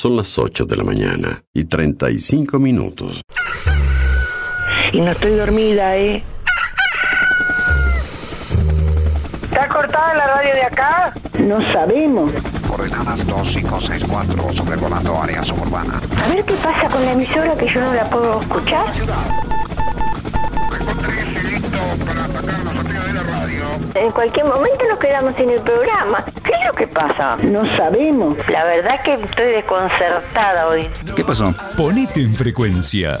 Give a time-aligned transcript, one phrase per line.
[0.00, 3.20] Son las 8 de la mañana y 35 minutos.
[4.94, 6.24] Y no estoy dormida, ¿eh?
[9.42, 11.12] ¿Está cortada la radio de acá?
[11.40, 12.30] No sabemos.
[12.66, 16.00] Coordenadas 2564, sobrevolando área suburbana.
[16.24, 18.86] A ver qué pasa con la emisora que yo no la puedo escuchar.
[23.94, 26.24] En cualquier momento nos quedamos sin el programa.
[26.44, 27.36] ¿Qué es lo que pasa?
[27.36, 28.36] No sabemos.
[28.48, 30.88] La verdad que estoy desconcertada hoy.
[31.16, 31.54] ¿Qué pasó?
[31.76, 33.20] Ponete en frecuencia.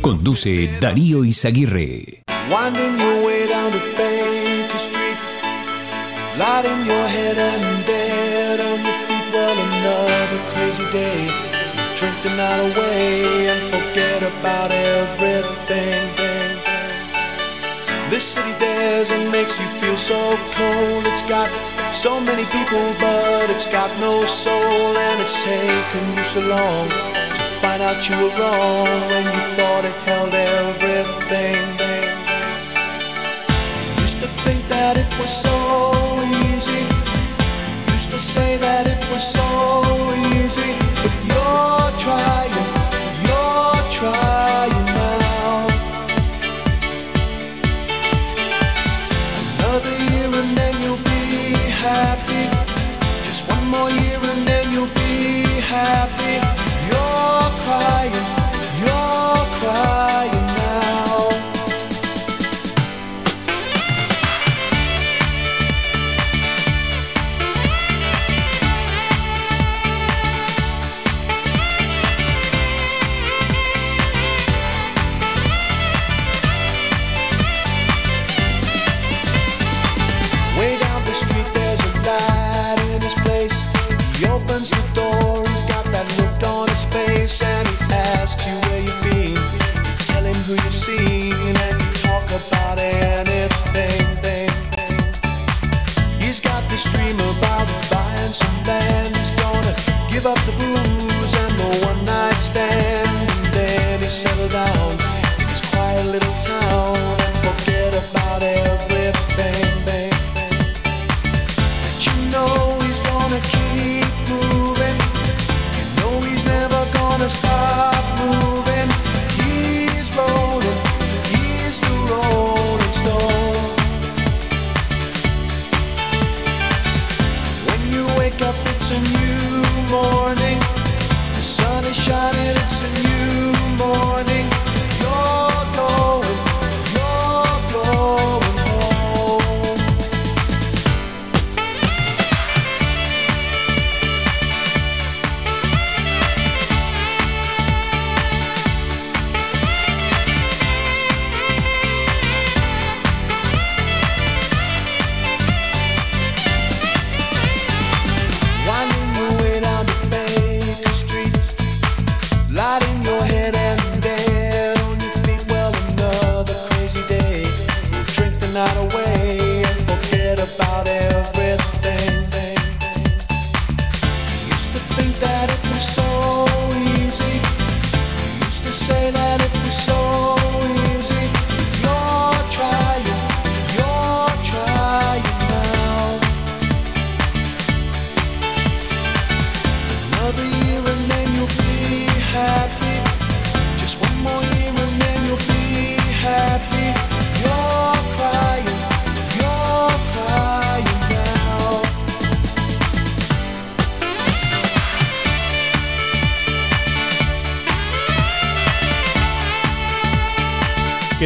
[0.00, 2.22] Conduce Darío Izaguirre.
[2.48, 5.26] Winding your way down to Baker Street,
[6.38, 9.26] lighting your head and dead on your feet.
[9.34, 11.26] Well, another crazy day.
[11.96, 16.14] Drink the night away and forget about everything.
[18.08, 21.06] This city dares and makes you feel so cold.
[21.06, 21.50] It's got
[21.92, 26.88] so many people, but it's got no soul, and it's taken you so long
[27.34, 31.64] to find out you were wrong when you thought it held everything.
[34.04, 35.56] Used to think that it was so
[36.44, 36.84] easy.
[37.96, 39.48] Used to say that it was so
[40.36, 42.54] easy, but you're trying,
[43.28, 44.63] you're trying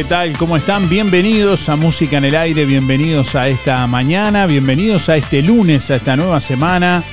[0.09, 0.35] tal?
[0.37, 0.89] ¿Cómo están?
[0.89, 5.95] Bienvenidos a Música en el Aire, bienvenidos a esta mañana, bienvenidos a este lunes, a
[5.97, 7.03] esta nueva semana.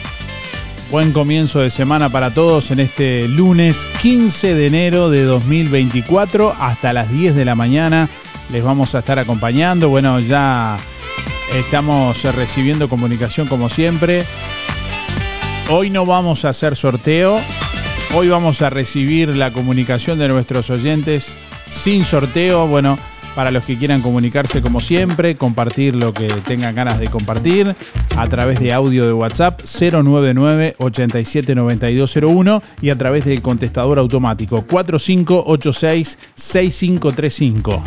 [0.91, 6.95] Buen comienzo de semana para todos en este lunes 15 de enero de 2024 hasta
[6.95, 8.09] las 10 de la mañana.
[8.51, 9.91] Les vamos a estar acompañando.
[9.91, 10.79] Bueno, ya
[11.55, 14.25] estamos recibiendo comunicación como siempre.
[15.69, 17.39] Hoy no vamos a hacer sorteo.
[18.15, 21.37] Hoy vamos a recibir la comunicación de nuestros oyentes
[21.87, 22.67] sin sorteo.
[22.67, 22.99] Bueno,
[23.37, 27.77] para los que quieran comunicarse como siempre, compartir lo que tengan ganas de compartir
[28.17, 36.19] a través de audio de WhatsApp 099 879201 y a través del contestador automático 4586
[36.35, 37.85] 6535.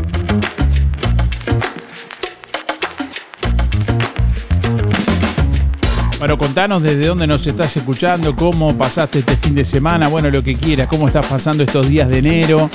[6.19, 10.41] Bueno, contanos desde dónde nos estás escuchando, cómo pasaste este fin de semana, bueno, lo
[10.41, 12.69] que quieras, cómo estás pasando estos días de enero,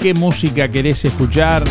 [0.00, 1.64] qué música querés escuchar,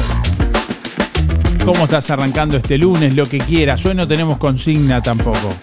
[1.65, 3.85] cómo estás arrancando este lunes, lo que quieras.
[3.85, 5.53] Hoy no tenemos consigna tampoco.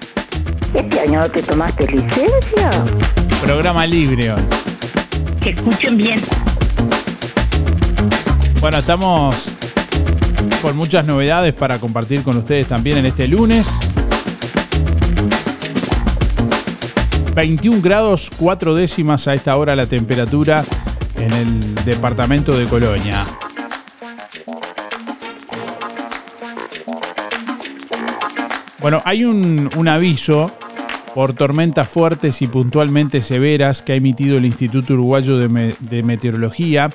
[0.75, 2.71] ¿Este año te tomaste licencia?
[3.43, 4.43] Programa libre hoy.
[5.41, 6.21] Que escuchen bien.
[8.61, 9.53] Bueno, estamos
[10.61, 13.79] con muchas novedades para compartir con ustedes también en este lunes.
[17.35, 20.65] 21 grados 4 décimas a esta hora la temperatura
[21.21, 23.25] en el departamento de Colonia.
[28.81, 30.53] Bueno, hay un, aviso
[31.15, 36.91] por tormentas fuertes y puntualmente severas que ha emitido el Instituto Uruguayo de, de Meteorología.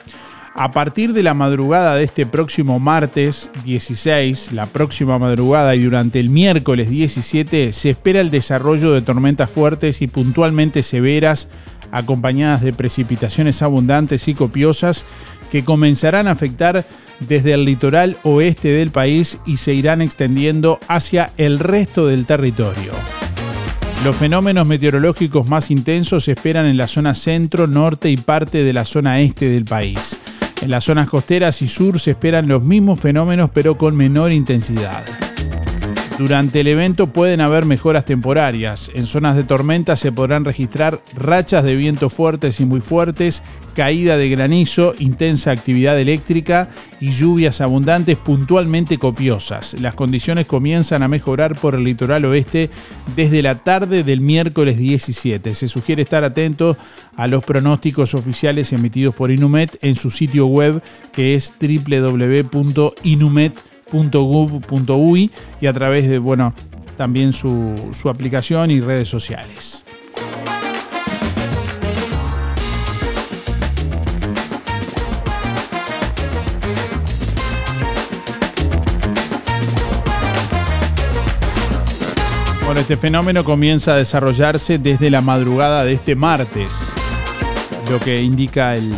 [0.56, 6.20] A partir de la madrugada de este próximo martes 16, la próxima madrugada y durante
[6.20, 11.50] el miércoles 17, se espera el desarrollo de tormentas fuertes y puntualmente severas
[11.94, 15.06] acompañadas de precipitaciones abundantes y copiosas
[15.52, 16.86] que comenzarán a afectar
[17.20, 22.92] desde el litoral oeste del país y se irán extendiendo hacia el resto del territorio.
[24.04, 28.74] Los fenómenos meteorológicos más intensos se esperan en la zona centro, norte y parte de
[28.74, 30.18] la zona este del país.
[30.62, 35.06] En las zonas costeras y sur se esperan los mismos fenómenos pero con menor intensidad.
[36.18, 38.92] Durante el evento pueden haber mejoras temporarias.
[38.94, 43.42] En zonas de tormenta se podrán registrar rachas de viento fuertes y muy fuertes,
[43.74, 46.70] caída de granizo, intensa actividad eléctrica
[47.00, 49.76] y lluvias abundantes puntualmente copiosas.
[49.82, 52.70] Las condiciones comienzan a mejorar por el litoral oeste
[53.16, 55.56] desde la tarde del miércoles 17.
[55.56, 56.78] Se sugiere estar atento
[57.16, 60.80] a los pronósticos oficiales emitidos por Inumet en su sitio web
[61.12, 65.32] que es www.inumet.com .gov.uy
[65.62, 66.54] y a través de, bueno,
[66.98, 69.84] también su, su aplicación y redes sociales.
[82.66, 86.92] Bueno, este fenómeno comienza a desarrollarse desde la madrugada de este martes,
[87.92, 88.92] lo que indica el,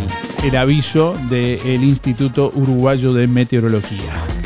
[0.46, 4.45] el aviso del Instituto Uruguayo de Meteorología.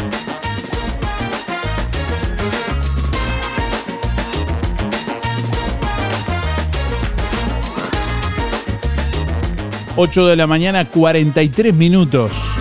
[10.02, 12.56] 8 de la mañana, 43 minutos.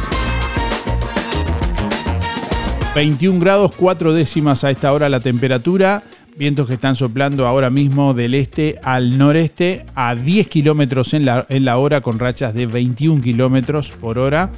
[2.96, 6.02] 21 grados 4 décimas a esta hora la temperatura.
[6.36, 11.46] Vientos que están soplando ahora mismo del este al noreste a 10 kilómetros en la,
[11.48, 14.50] en la hora con rachas de 21 kilómetros por hora.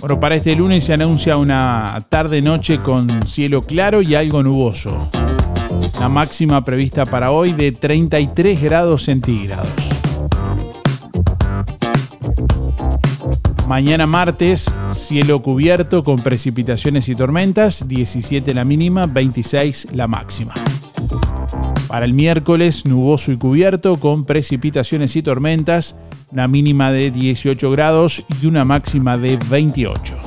[0.01, 5.09] Bueno, para este lunes se anuncia una tarde-noche con cielo claro y algo nuboso.
[6.01, 9.89] La máxima prevista para hoy de 33 grados centígrados.
[13.67, 20.53] Mañana martes, cielo cubierto con precipitaciones y tormentas, 17 la mínima, 26 la máxima.
[21.93, 25.95] Para el miércoles, nuboso y cubierto con precipitaciones y tormentas,
[26.31, 30.17] una mínima de 18 grados y una máxima de 28.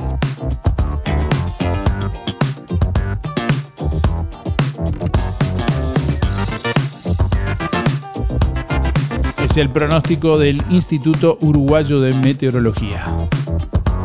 [9.44, 13.02] Es el pronóstico del Instituto Uruguayo de Meteorología.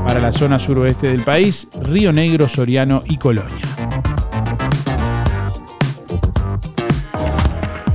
[0.03, 3.80] Para la zona suroeste del país, Río Negro, Soriano y Colonia.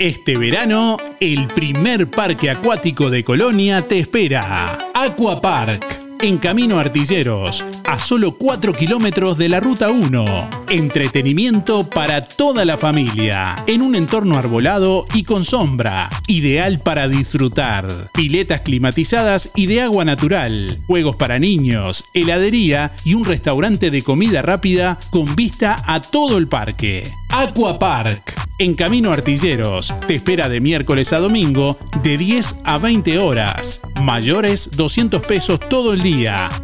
[0.00, 4.78] Este verano, el primer parque acuático de Colonia te espera.
[4.94, 10.50] Aqua Park en Camino Artilleros, a solo 4 kilómetros de la Ruta 1.
[10.68, 18.10] Entretenimiento para toda la familia, en un entorno arbolado y con sombra, ideal para disfrutar.
[18.12, 24.42] Piletas climatizadas y de agua natural, juegos para niños, heladería y un restaurante de comida
[24.42, 27.02] rápida con vista a todo el parque.
[27.30, 33.18] Aqua Park, en Camino Artilleros, te espera de miércoles a domingo de 10 a 20
[33.18, 33.80] horas.
[34.02, 36.09] Mayores 200 pesos todo el día,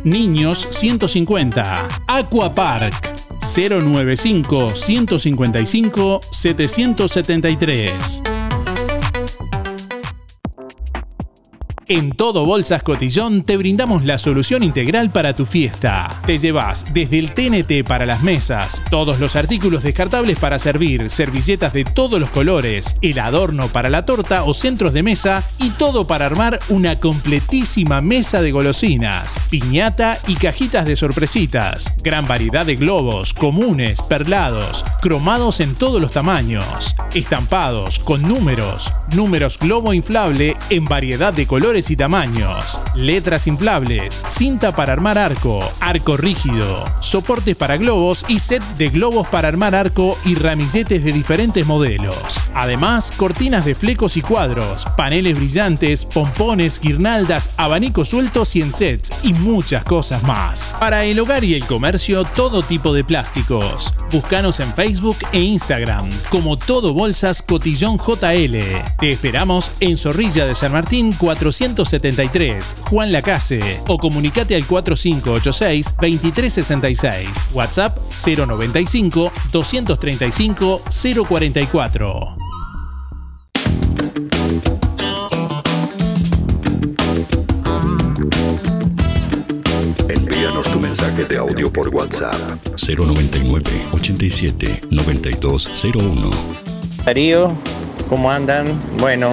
[0.04, 1.88] niños 150.
[2.06, 2.94] Aqua Park
[3.40, 8.45] 095 155 773.
[11.88, 16.20] En Todo Bolsas Cotillón te brindamos la solución integral para tu fiesta.
[16.26, 21.72] Te llevas desde el TNT para las mesas, todos los artículos descartables para servir, servilletas
[21.72, 26.08] de todos los colores, el adorno para la torta o centros de mesa y todo
[26.08, 31.94] para armar una completísima mesa de golosinas, piñata y cajitas de sorpresitas.
[32.02, 39.56] Gran variedad de globos, comunes, perlados, cromados en todos los tamaños, estampados con números, números
[39.56, 46.16] globo inflable en variedad de colores y tamaños, letras inflables, cinta para armar arco, arco
[46.16, 51.66] rígido, soportes para globos y set de globos para armar arco y ramilletes de diferentes
[51.66, 52.16] modelos.
[52.54, 59.12] Además, cortinas de flecos y cuadros, paneles brillantes, pompones, guirnaldas, abanicos sueltos y en sets
[59.22, 60.74] y muchas cosas más.
[60.80, 63.92] Para el hogar y el comercio, todo tipo de plásticos.
[64.10, 68.56] Búscanos en Facebook e Instagram como Todo Bolsas Cotillón JL.
[68.98, 77.48] Te esperamos en Zorrilla de San Martín 400 173, Juan Lacase, o comunicate al 4586-2366,
[77.52, 80.82] WhatsApp 095 235
[81.28, 82.36] 044.
[90.08, 92.36] Envíanos tu mensaje de audio por WhatsApp
[92.76, 96.30] 099 87 9201.
[97.04, 97.48] Darío,
[98.08, 98.80] ¿cómo andan?
[98.98, 99.32] Bueno,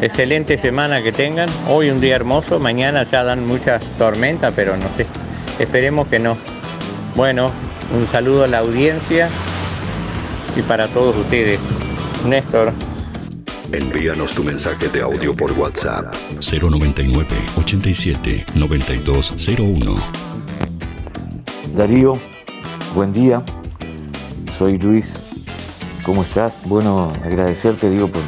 [0.00, 1.48] excelente semana que tengan.
[1.68, 5.06] Hoy un día hermoso, mañana ya dan muchas tormentas, pero no sé.
[5.58, 6.36] Esperemos que no.
[7.14, 7.50] Bueno,
[7.94, 9.28] un saludo a la audiencia
[10.56, 11.58] y para todos ustedes.
[12.26, 12.72] Néstor.
[13.72, 17.26] Envíanos tu mensaje de audio por WhatsApp 099
[17.58, 19.96] 87 9201.
[21.74, 22.18] Darío,
[22.94, 23.42] buen día.
[24.56, 25.27] Soy Luis.
[26.08, 26.58] ¿Cómo estás?
[26.64, 28.22] Bueno, agradecerte, digo, por,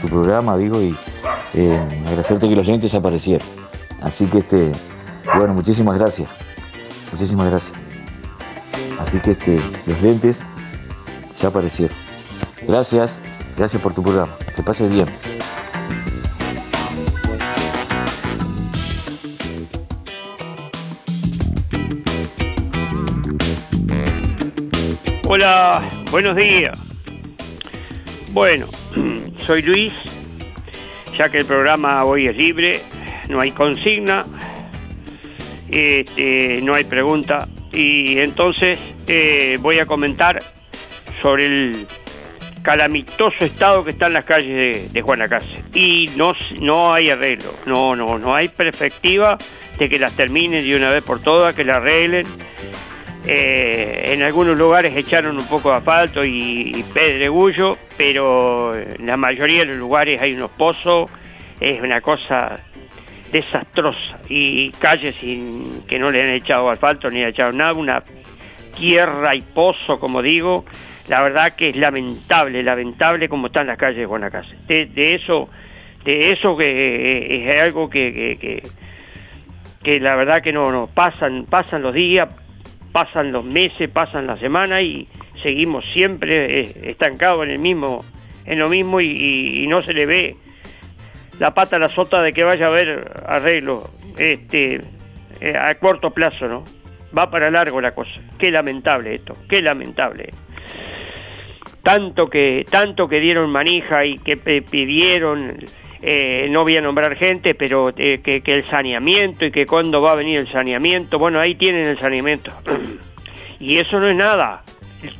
[0.00, 0.94] tu programa, digo, y
[1.54, 3.44] eh, agradecerte que los lentes aparecieron.
[4.00, 4.70] Así que, este,
[5.34, 6.28] bueno, muchísimas gracias.
[7.10, 7.76] Muchísimas gracias.
[9.00, 10.44] Así que este, los lentes
[11.36, 11.96] ya aparecieron.
[12.68, 13.20] Gracias,
[13.56, 14.36] gracias por tu programa.
[14.54, 15.06] Que pase bien.
[25.26, 26.93] Hola, buenos días.
[28.34, 28.66] Bueno,
[29.46, 29.92] soy Luis,
[31.16, 32.80] ya que el programa hoy es libre,
[33.28, 34.26] no hay consigna,
[35.70, 40.42] este, no hay pregunta, y entonces eh, voy a comentar
[41.22, 41.86] sobre el
[42.62, 45.62] calamitoso estado que están las calles de, de Guanacaste.
[45.72, 49.38] Y no, no hay arreglo, no, no, no hay perspectiva
[49.78, 52.26] de que las terminen de una vez por todas, que las arreglen.
[53.26, 59.60] Eh, en algunos lugares echaron un poco de asfalto y, pedregullo, pero en la mayoría
[59.60, 61.10] de los lugares hay unos pozos,
[61.58, 62.60] es una cosa
[63.32, 64.18] desastrosa.
[64.28, 68.04] Y calles que no le han echado asfalto ni le echado nada, una
[68.76, 70.64] tierra y pozo, como digo,
[71.08, 74.56] la verdad que es lamentable, lamentable como están las calles de Guanacaste.
[74.66, 75.48] De, de eso,
[76.04, 78.68] de eso que eh, es algo que, que, que,
[79.82, 82.28] que la verdad que no, no, pasan, pasan los días,
[82.94, 85.08] pasan los meses, pasan las semanas y
[85.42, 88.04] seguimos siempre eh, estancados en el mismo,
[88.46, 90.36] en lo mismo y, no se le ve
[91.40, 94.80] la pata a la sota de que vaya a haber arreglo este,
[95.40, 96.64] eh, a corto plazo, ¿no?
[97.18, 98.20] Va para largo la cosa.
[98.38, 100.32] Qué lamentable esto, qué lamentable.
[101.82, 105.56] Tanto que, tanto que dieron manija y que pe- pidieron,
[106.06, 110.12] eh, no voy a nombrar gente, pero eh, que, el saneamiento y que cuándo va
[110.12, 112.52] a venir el saneamiento, bueno, ahí tienen el saneamiento.
[113.58, 114.64] y eso no es nada.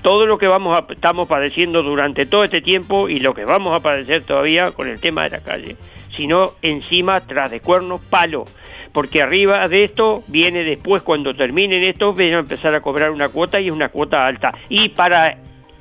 [0.03, 3.75] Todo lo que vamos a- estamos padeciendo durante todo este tiempo y lo que vamos
[3.75, 5.77] a padecer todavía con el tema de la calle,
[6.15, 8.45] sino encima, tras de cuernos, palo.
[8.93, 13.31] Porque arriba de esto viene después, cuando terminen esto, van a empezar a cobrar una
[13.31, 14.55] cuota y es una cuota alta.
[14.69, 15.39] Y para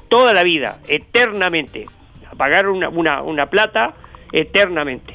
[0.07, 1.87] toda la vida, eternamente.
[2.37, 3.93] pagar una, una, una plata
[4.33, 5.13] eternamente.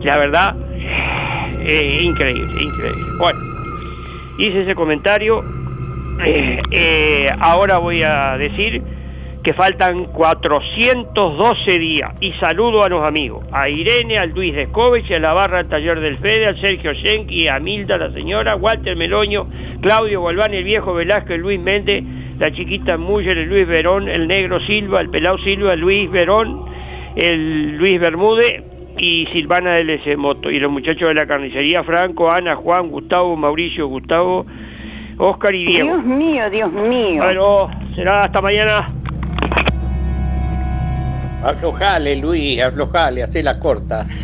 [0.00, 0.54] La verdad,
[1.60, 3.02] increíble, increíble.
[3.18, 3.38] Bueno,
[4.38, 5.44] hice ese comentario.
[6.24, 8.82] Eh, eh, ahora voy a decir
[9.42, 15.20] que faltan 412 días y saludo a los amigos, a Irene, al Luis Descovich, a
[15.20, 19.48] la barra del taller del Fede, al Sergio Schenki, a Milda, la señora, Walter Meloño,
[19.80, 22.02] Claudio Golván, el viejo Velázquez, Luis Méndez,
[22.38, 26.67] la chiquita Muller, el Luis Verón, el negro Silva, el pelado Silva, Luis Verón,
[27.18, 28.62] el Luis Bermúdez
[28.96, 33.36] y Silvana del S Moto y los muchachos de la carnicería, Franco, Ana, Juan, Gustavo,
[33.36, 34.46] Mauricio, Gustavo,
[35.18, 35.96] Oscar y Diego.
[35.96, 37.22] Dios mío, Dios mío.
[37.22, 38.88] Bueno, será hasta mañana.
[41.42, 44.06] Aflojale, Luis, aflojale, hacé la corta.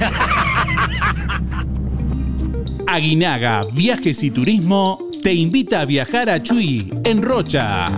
[2.87, 7.89] Aguinaga Viajes y Turismo te invita a viajar a Chuy, en Rocha.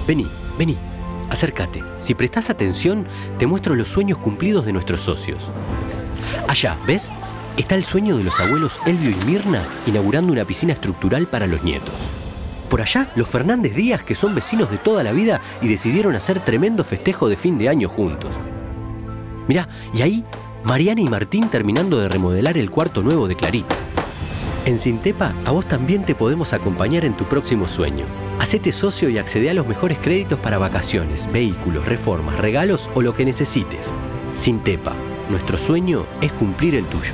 [0.08, 0.26] Vení,
[0.58, 0.76] vení,
[1.30, 1.84] acércate.
[1.98, 3.06] Si prestás atención,
[3.38, 5.50] te muestro los sueños cumplidos de nuestros socios.
[6.48, 7.10] Allá, ¿ves?
[7.58, 11.64] Está el sueño de los abuelos Elvio y Mirna inaugurando una piscina estructural para los
[11.64, 11.94] nietos.
[12.70, 16.44] Por allá, los Fernández Díaz, que son vecinos de toda la vida y decidieron hacer
[16.46, 18.32] tremendo festejo de fin de año juntos.
[19.48, 20.24] Mirá, y ahí,
[20.64, 23.76] Mariana y Martín terminando de remodelar el cuarto nuevo de Clarita.
[24.64, 28.06] En Sintepa, a vos también te podemos acompañar en tu próximo sueño.
[28.40, 33.14] Hacete socio y accede a los mejores créditos para vacaciones, vehículos, reformas, regalos o lo
[33.14, 33.94] que necesites.
[34.32, 34.96] Sintepa,
[35.30, 37.14] nuestro sueño es cumplir el tuyo.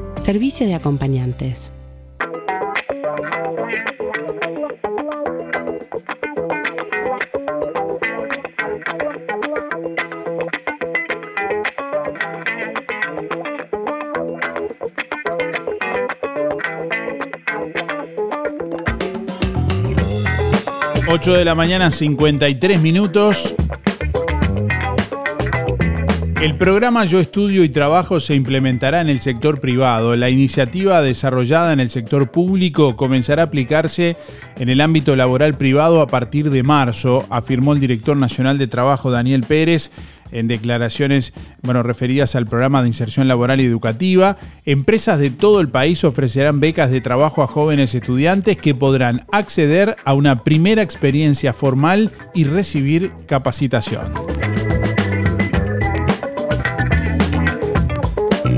[0.21, 1.73] servicio de acompañantes.
[21.13, 23.53] Ocho de la mañana, 53 minutos.
[26.41, 30.15] El programa Yo Estudio y Trabajo se implementará en el sector privado.
[30.15, 34.17] La iniciativa desarrollada en el sector público comenzará a aplicarse
[34.57, 39.11] en el ámbito laboral privado a partir de marzo, afirmó el director nacional de trabajo
[39.11, 39.91] Daniel Pérez
[40.31, 44.37] en declaraciones bueno, referidas al programa de inserción laboral y educativa.
[44.65, 49.95] Empresas de todo el país ofrecerán becas de trabajo a jóvenes estudiantes que podrán acceder
[50.05, 54.50] a una primera experiencia formal y recibir capacitación.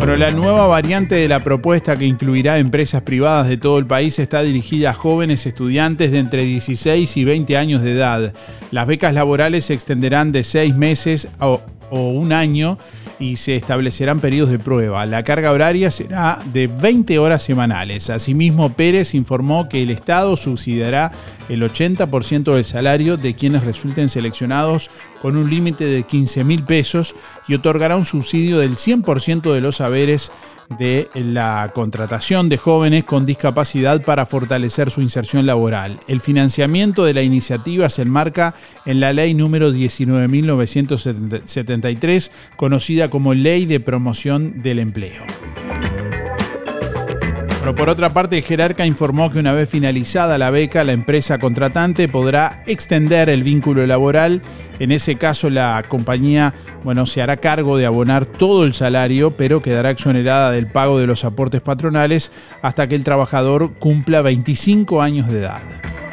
[0.06, 4.20] Bueno, la nueva variante de la propuesta que incluirá empresas privadas de todo el país
[4.20, 8.34] está dirigida a jóvenes estudiantes de entre 16 y 20 años de edad.
[8.72, 12.78] Las becas laborales se extenderán de 6 meses o, o un año
[13.18, 15.06] y se establecerán periodos de prueba.
[15.06, 18.10] La carga horaria será de 20 horas semanales.
[18.10, 21.14] Asimismo, Pérez informó que el Estado subsidiará
[21.48, 24.90] el 80% del salario de quienes resulten seleccionados
[25.24, 27.16] con un límite de 15 mil pesos
[27.48, 30.34] y otorgará un subsidio del 100% de los saberes
[30.78, 36.02] de la contratación de jóvenes con discapacidad para fortalecer su inserción laboral.
[36.10, 38.54] El financiamiento de la iniciativa se enmarca
[38.86, 45.24] en la ley número 19.973, conocida como Ley de Promoción del Empleo.
[47.64, 51.40] Pero por otra parte, el jerarca informó que una vez finalizada la beca, la empresa
[51.40, 54.42] contratante podrá extender el vínculo laboral.
[54.80, 59.62] En ese caso, la compañía bueno, se hará cargo de abonar todo el salario, pero
[59.62, 65.30] quedará exonerada del pago de los aportes patronales hasta que el trabajador cumpla 25 años
[65.30, 65.62] de edad.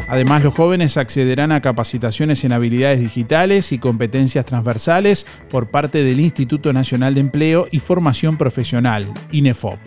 [0.07, 6.21] Además, los jóvenes accederán a capacitaciones en habilidades digitales y competencias transversales por parte del
[6.21, 9.81] Instituto Nacional de Empleo y Formación Profesional, INEFOP.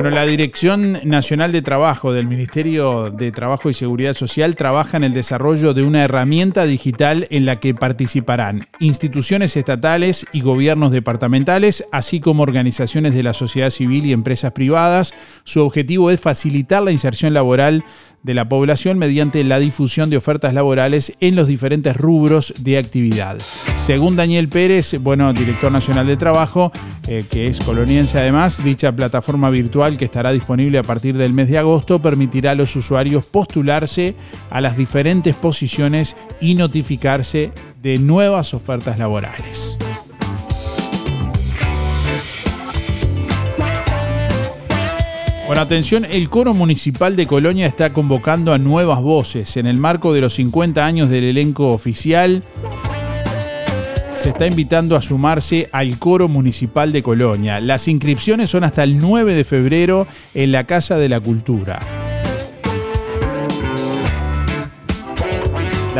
[0.00, 5.04] Bueno, la Dirección Nacional de Trabajo del Ministerio de Trabajo y Seguridad Social trabaja en
[5.04, 11.84] el desarrollo de una herramienta digital en la que participarán instituciones estatales y gobiernos departamentales,
[11.92, 15.12] así como organizaciones de la sociedad civil y empresas privadas.
[15.44, 17.84] Su objetivo es facilitar la inserción laboral
[18.22, 23.38] de la población mediante la difusión de ofertas laborales en los diferentes rubros de actividad.
[23.76, 26.70] Según Daniel Pérez, bueno, director nacional de trabajo,
[27.08, 31.48] eh, que es coloniense además, dicha plataforma virtual que estará disponible a partir del mes
[31.48, 34.14] de agosto permitirá a los usuarios postularse
[34.50, 37.52] a las diferentes posiciones y notificarse
[37.82, 39.78] de nuevas ofertas laborales.
[45.50, 49.56] Bueno, atención, el coro municipal de Colonia está convocando a nuevas voces.
[49.56, 52.44] En el marco de los 50 años del elenco oficial,
[54.14, 57.58] se está invitando a sumarse al coro municipal de Colonia.
[57.58, 61.99] Las inscripciones son hasta el 9 de febrero en la Casa de la Cultura.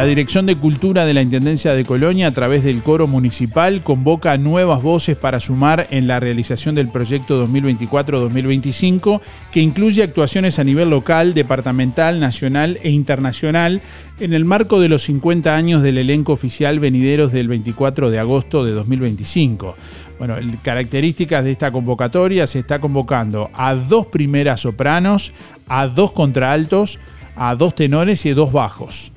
[0.01, 4.33] La Dirección de Cultura de la Intendencia de Colonia, a través del coro municipal, convoca
[4.33, 9.21] a nuevas voces para sumar en la realización del proyecto 2024-2025,
[9.53, 13.83] que incluye actuaciones a nivel local, departamental, nacional e internacional,
[14.21, 18.65] en el marco de los 50 años del elenco oficial venideros del 24 de agosto
[18.65, 19.77] de 2025.
[20.19, 25.35] Bueno, características de esta convocatoria, se está convocando a dos primeras sopranos,
[25.69, 26.99] a dos contraaltos,
[27.37, 29.13] a dos tenores y dos bajos.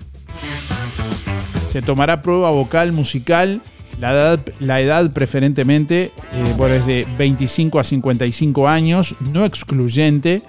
[1.67, 3.61] Se tomará prueba vocal musical.
[3.99, 10.41] La edad, la edad preferentemente eh, es de 25 a 55 años, no excluyente.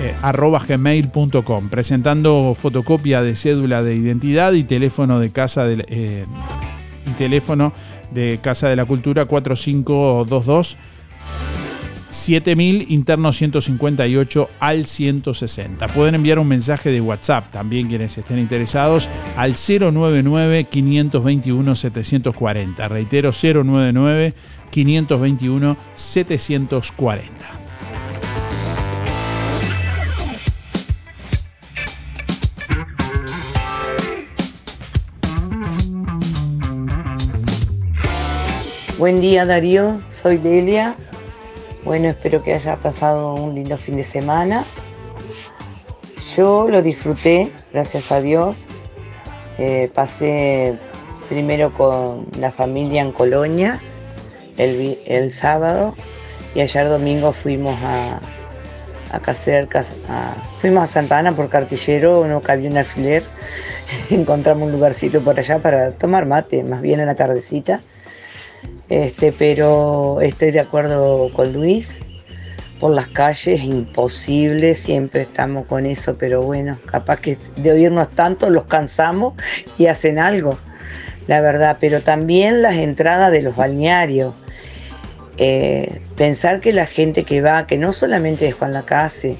[0.00, 6.24] eh, arroba gmail.com presentando fotocopia de cédula de identidad y teléfono de casa de, eh,
[7.06, 7.72] y teléfono
[8.12, 10.76] de Casa de la Cultura 4522
[12.12, 15.88] 7000 interno 158 al 160.
[15.88, 22.88] Pueden enviar un mensaje de WhatsApp también quienes estén interesados al 099 521 740.
[22.88, 24.34] Reitero 099
[24.70, 27.62] 521 740.
[38.98, 40.94] Buen día Darío, soy Delia.
[41.84, 44.64] Bueno, espero que haya pasado un lindo fin de semana.
[46.36, 48.68] Yo lo disfruté, gracias a Dios.
[49.58, 50.78] Eh, pasé
[51.28, 53.80] primero con la familia en Colonia
[54.56, 55.94] el, sábado
[56.54, 58.20] y ayer domingo fuimos a,
[59.10, 59.68] a Cacer,
[60.08, 63.24] a, fuimos a Santa Ana por cartillero, no cabía un alfiler,
[64.10, 67.82] encontramos un lugarcito por allá para tomar mate, más bien en la tardecita.
[68.92, 72.00] Este, pero estoy de acuerdo con Luis,
[72.78, 78.50] por las calles, imposible, siempre estamos con eso, pero bueno, capaz que de oírnos tanto
[78.50, 79.32] los cansamos
[79.78, 80.58] y hacen algo,
[81.26, 84.34] la verdad, pero también las entradas de los balnearios
[85.38, 89.38] eh, pensar que la gente que va, que no solamente es Juan Lacase,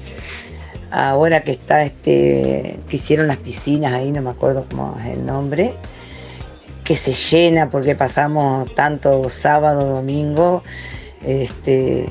[0.89, 5.23] ahora que está este, que hicieron las piscinas ahí, no me acuerdo cómo es el
[5.23, 5.75] nombre,
[6.83, 10.63] que se llena porque pasamos tanto sábado, domingo,
[11.25, 12.05] este,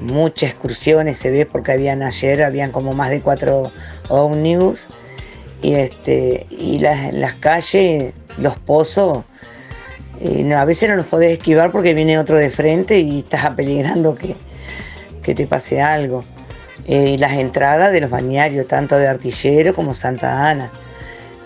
[0.00, 3.72] muchas excursiones se ve porque habían ayer, habían como más de cuatro
[4.08, 4.88] ómnibus
[5.62, 9.24] y este, y las, las calles, los pozos,
[10.56, 14.36] a veces no los podés esquivar porque viene otro de frente y estás apeligrando que,
[15.22, 16.24] que te pase algo.
[16.86, 20.70] Eh, las entradas de los bañarios, tanto de Artillero como Santa Ana,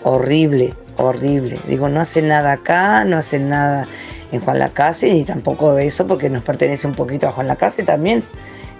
[0.03, 1.59] horrible, horrible.
[1.67, 3.87] Digo, no hacen nada acá, no hacen nada
[4.31, 8.23] en Juan Lacase, ni tampoco eso porque nos pertenece un poquito a Juan Lacase también.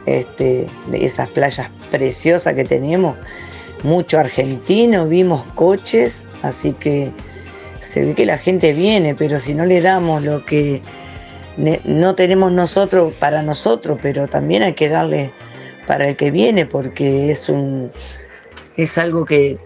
[0.05, 3.15] este, de esas playas preciosas que tenemos,
[3.83, 7.11] mucho argentino, vimos coches, así que
[7.81, 10.81] se ve que la gente viene, pero si no le damos lo que
[11.83, 15.31] no tenemos nosotros para nosotros, pero también hay que darle
[15.85, 17.91] para el que viene, porque es un
[18.75, 19.59] es algo que,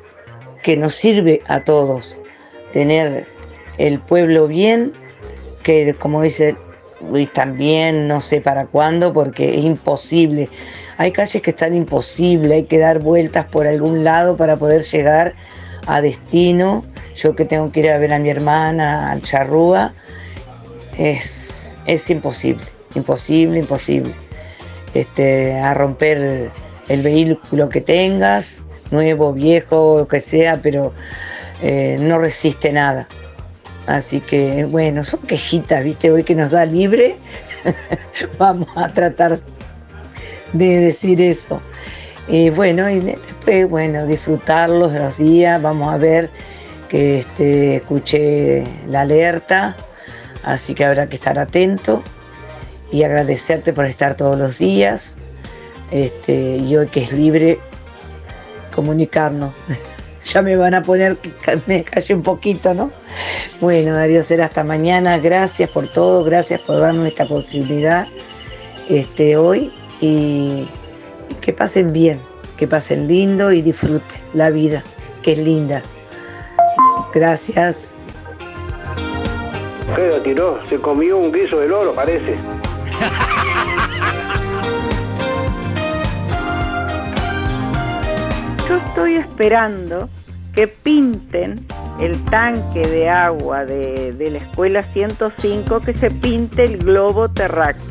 [0.64, 2.20] que nos sirve a todos,
[2.78, 3.26] tener
[3.80, 4.94] el pueblo bien,
[5.63, 6.56] que como dice
[7.10, 10.48] Luis también, no sé para cuándo, porque es imposible.
[10.98, 15.34] Hay calles que están imposibles, hay que dar vueltas por algún lado para poder llegar
[15.88, 16.86] a destino.
[17.16, 19.96] Yo que tengo que ir a ver a mi hermana, al Charrúa,
[21.00, 22.63] es, es imposible,
[22.94, 24.13] imposible, imposible.
[24.94, 26.52] Este, a romper
[26.90, 28.62] el vehículo que tengas,
[28.92, 30.94] nuevo, viejo, lo que sea, pero
[31.62, 33.08] eh, no resiste nada.
[33.88, 37.17] Así que bueno, son quejitas, viste, hoy que nos da libre,
[38.38, 39.39] vamos a tratar
[40.54, 41.62] de decir eso.
[42.28, 46.30] Y bueno, y después, bueno, disfrutarlos los días, vamos a ver
[46.89, 49.76] que este, escuché la alerta,
[50.43, 52.04] así que habrá que estar atento
[52.91, 55.17] y agradecerte por estar todos los días.
[55.91, 57.60] Este, y hoy que es libre,
[58.74, 59.54] comunicarnos.
[60.28, 61.32] ya me van a poner que
[61.68, 62.92] me calle un poquito, ¿no?
[63.62, 65.18] Bueno, Darío, será hasta mañana.
[65.18, 68.08] Gracias por todo, gracias por darnos esta posibilidad
[68.90, 70.68] este, hoy y
[71.42, 72.20] que pasen bien,
[72.58, 74.84] que pasen lindo y disfruten la vida,
[75.22, 75.82] que es linda.
[77.13, 77.98] Gracias.
[79.96, 80.60] ¿Qué lo tiró?
[80.68, 82.36] Se comió un guiso de loro, parece.
[88.68, 90.10] Yo estoy esperando
[90.58, 91.63] que pinten
[92.02, 97.84] el tanque de agua de, de la escuela 105, que se pinte el globo terráqueo.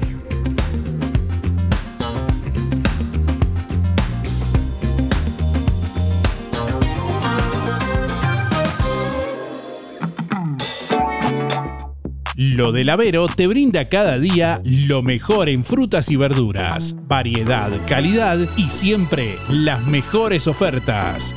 [12.35, 18.39] Lo del Avero te brinda cada día lo mejor en frutas y verduras, variedad, calidad
[18.57, 21.37] y siempre las mejores ofertas.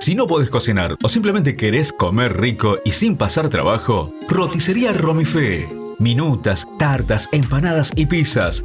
[0.03, 5.69] Si no podés cocinar o simplemente querés comer rico y sin pasar trabajo, roticería Romifé.
[6.01, 8.65] Minutas, tartas, empanadas y pizzas.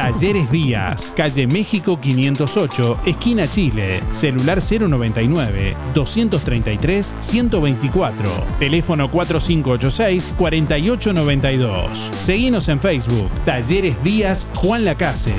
[0.00, 12.12] Talleres Díaz, calle México 508, esquina Chile, celular 099 233 124, teléfono 4586 4892.
[12.16, 15.34] Seguinos en Facebook, Talleres Díaz Juan Lacase.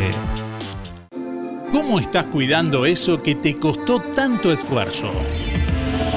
[1.71, 5.12] ¿Cómo estás cuidando eso que te costó tanto esfuerzo?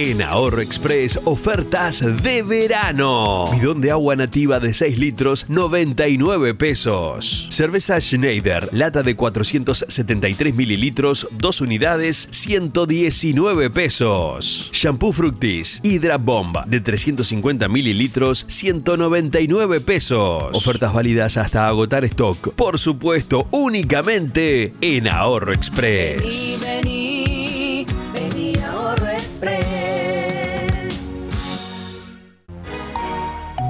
[0.00, 3.50] En Ahorro Express, ofertas de verano.
[3.50, 7.48] Bidón de agua nativa de 6 litros, 99 pesos.
[7.50, 14.70] Cerveza Schneider, lata de 473 mililitros, 2 unidades, 119 pesos.
[14.72, 20.56] Shampoo Fructis, Hydra Bomb, de 350 mililitros, 199 pesos.
[20.56, 22.54] Ofertas válidas hasta agotar stock.
[22.54, 26.60] Por supuesto, únicamente en Ahorro Express.
[26.62, 27.07] Vení,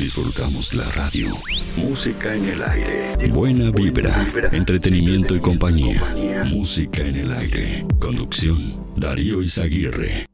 [0.00, 1.28] Disfrutamos la radio.
[1.76, 3.28] Música en el aire.
[3.28, 4.10] Buena vibra,
[4.50, 6.00] entretenimiento y compañía.
[6.46, 7.86] Música en el aire.
[8.00, 8.58] Conducción,
[8.96, 10.24] Darío Izaguirre.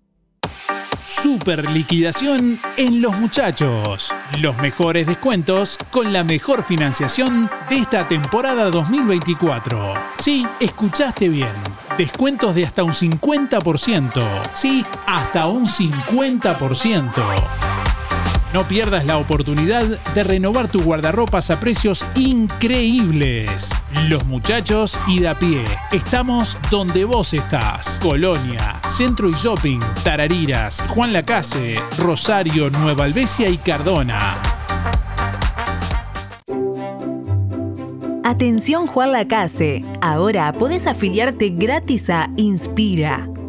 [1.05, 4.15] Super liquidación en Los Muchachos.
[4.41, 9.95] Los mejores descuentos con la mejor financiación de esta temporada 2024.
[10.19, 11.51] Sí, escuchaste bien.
[11.99, 14.23] Descuentos de hasta un 50%.
[14.55, 17.96] Sí, hasta un 50%.
[18.57, 23.71] No pierdas la oportunidad de renovar tu guardarropas a precios increíbles.
[24.09, 25.63] Los muchachos y de a pie.
[25.93, 27.99] Estamos donde vos estás.
[28.03, 34.39] Colonia, Centro y Shopping, Tarariras, Juan Lacase, Rosario, Nueva Albesia y Cardona.
[38.25, 43.29] Atención Juan Lacase, ahora podés afiliarte gratis a Inspira.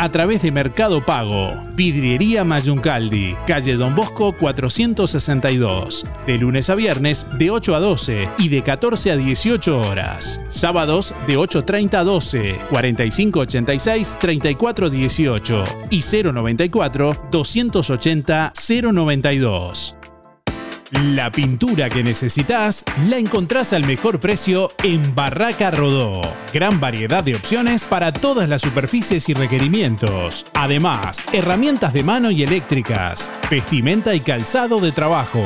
[0.00, 1.52] a través de Mercado Pago.
[1.76, 6.06] Vidriería Mayuncaldi, calle Don Bosco 462.
[6.26, 10.40] De lunes a viernes de 8 a 12 y de 14 a 18 horas.
[10.48, 18.52] Sábados de 8.30 a 12, 4586 3418 y 094 280
[18.92, 19.99] 092.
[20.92, 26.22] La pintura que necesitas la encontrás al mejor precio en Barraca Rodó.
[26.52, 30.46] Gran variedad de opciones para todas las superficies y requerimientos.
[30.52, 35.44] Además, herramientas de mano y eléctricas, vestimenta y calzado de trabajo.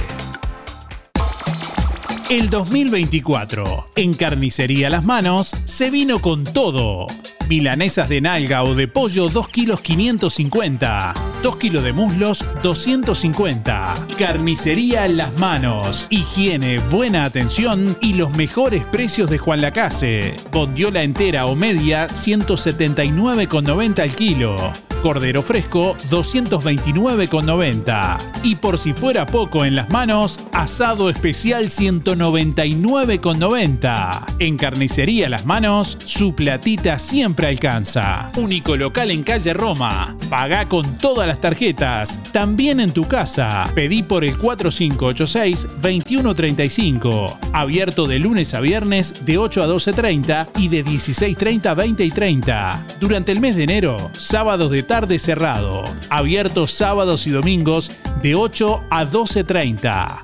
[2.30, 7.08] El 2024, en Carnicería Las Manos, se vino con todo.
[7.50, 11.14] Milanesas de nalga o de pollo 2 kilos 550.
[11.42, 14.06] 2 kilos de muslos 250.
[14.16, 16.06] Carnicería Las Manos.
[16.10, 20.36] Higiene, buena atención y los mejores precios de Juan Lacase.
[20.52, 24.72] Bondiola entera o media 179,90 al kilo.
[25.02, 28.18] Cordero fresco 229,90.
[28.42, 34.34] Y por si fuera poco en las manos, asado especial 199,90.
[34.38, 38.30] En carnicería Las Manos, su platita siempre alcanza.
[38.36, 40.16] Único local en calle Roma.
[40.28, 43.70] Paga con todas las tarjetas, también en tu casa.
[43.74, 47.38] Pedí por el 4586-2135.
[47.52, 52.10] Abierto de lunes a viernes de 8 a 12.30 y de 16.30 a 20 y
[52.10, 52.86] 30.
[53.00, 55.84] Durante el mes de enero, sábados de tarde cerrado.
[56.08, 57.90] Abierto sábados y domingos
[58.22, 60.20] de 8 a 12.30.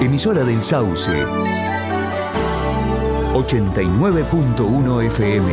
[0.00, 1.57] Emisora del Sauce.
[3.38, 5.52] 89.1 FM.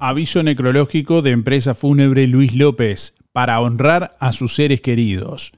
[0.00, 5.52] Aviso necrológico de empresa fúnebre Luis López para honrar a sus seres queridos.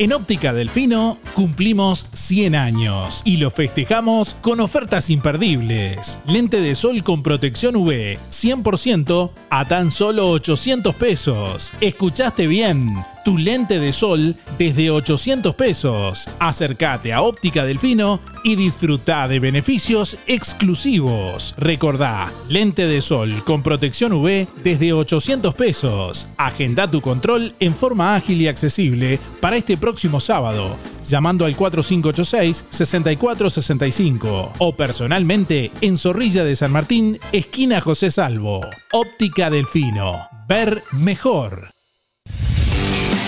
[0.00, 6.18] En Óptica Delfino cumplimos 100 años y lo festejamos con ofertas imperdibles.
[6.26, 11.74] Lente de sol con protección UV 100% a tan solo 800 pesos.
[11.82, 12.96] ¿Escuchaste bien?
[13.26, 16.26] Tu lente de sol desde 800 pesos.
[16.38, 21.54] Acércate a Óptica Delfino y disfruta de beneficios exclusivos.
[21.58, 26.28] Recordá, lente de sol con protección UV desde 800 pesos.
[26.38, 29.89] Agenda tu control en forma ágil y accesible para este próximo
[30.20, 38.60] sábado, llamando al 4586-6465 o personalmente en Zorrilla de San Martín, esquina José Salvo.
[38.92, 40.28] Óptica Delfino.
[40.48, 41.70] Ver mejor.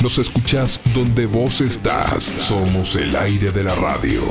[0.02, 2.24] Nos escuchás donde vos estás.
[2.24, 4.24] Somos el aire de la radio.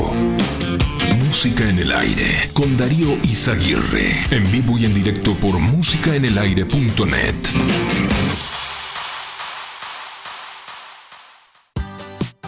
[1.25, 4.25] Música en el aire con Darío Izaguirre.
[4.31, 8.50] En vivo y en directo por músicaenelaire.net.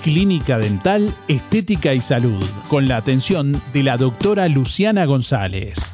[0.04, 5.94] Clínica Dental, Estética y Salud, con la atención de la doctora Luciana González.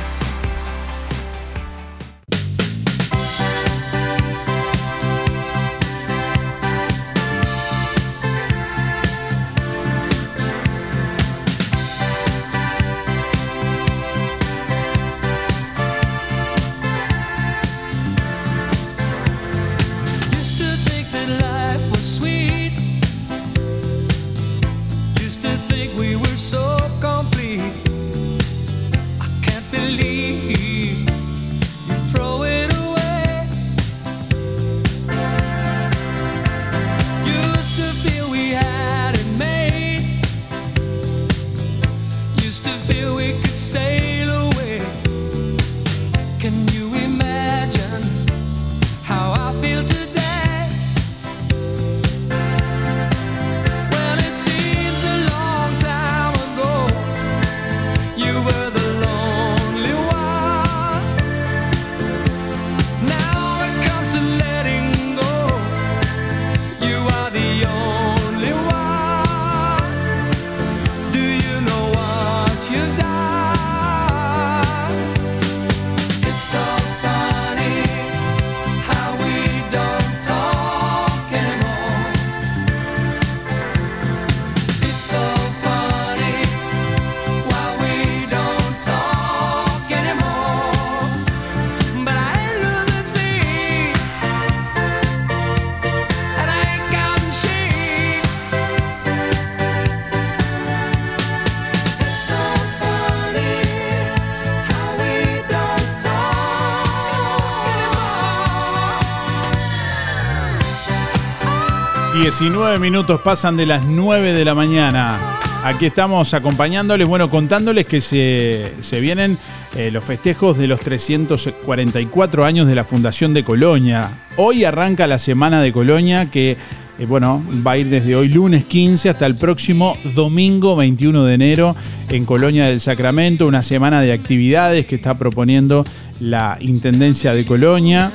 [112.31, 115.19] 19 minutos pasan de las 9 de la mañana.
[115.65, 119.37] Aquí estamos acompañándoles, bueno, contándoles que se, se vienen
[119.75, 124.11] eh, los festejos de los 344 años de la Fundación de Colonia.
[124.37, 126.55] Hoy arranca la Semana de Colonia que,
[126.97, 131.33] eh, bueno, va a ir desde hoy lunes 15 hasta el próximo domingo 21 de
[131.33, 131.75] enero
[132.07, 135.83] en Colonia del Sacramento, una semana de actividades que está proponiendo
[136.21, 138.09] la Intendencia de Colonia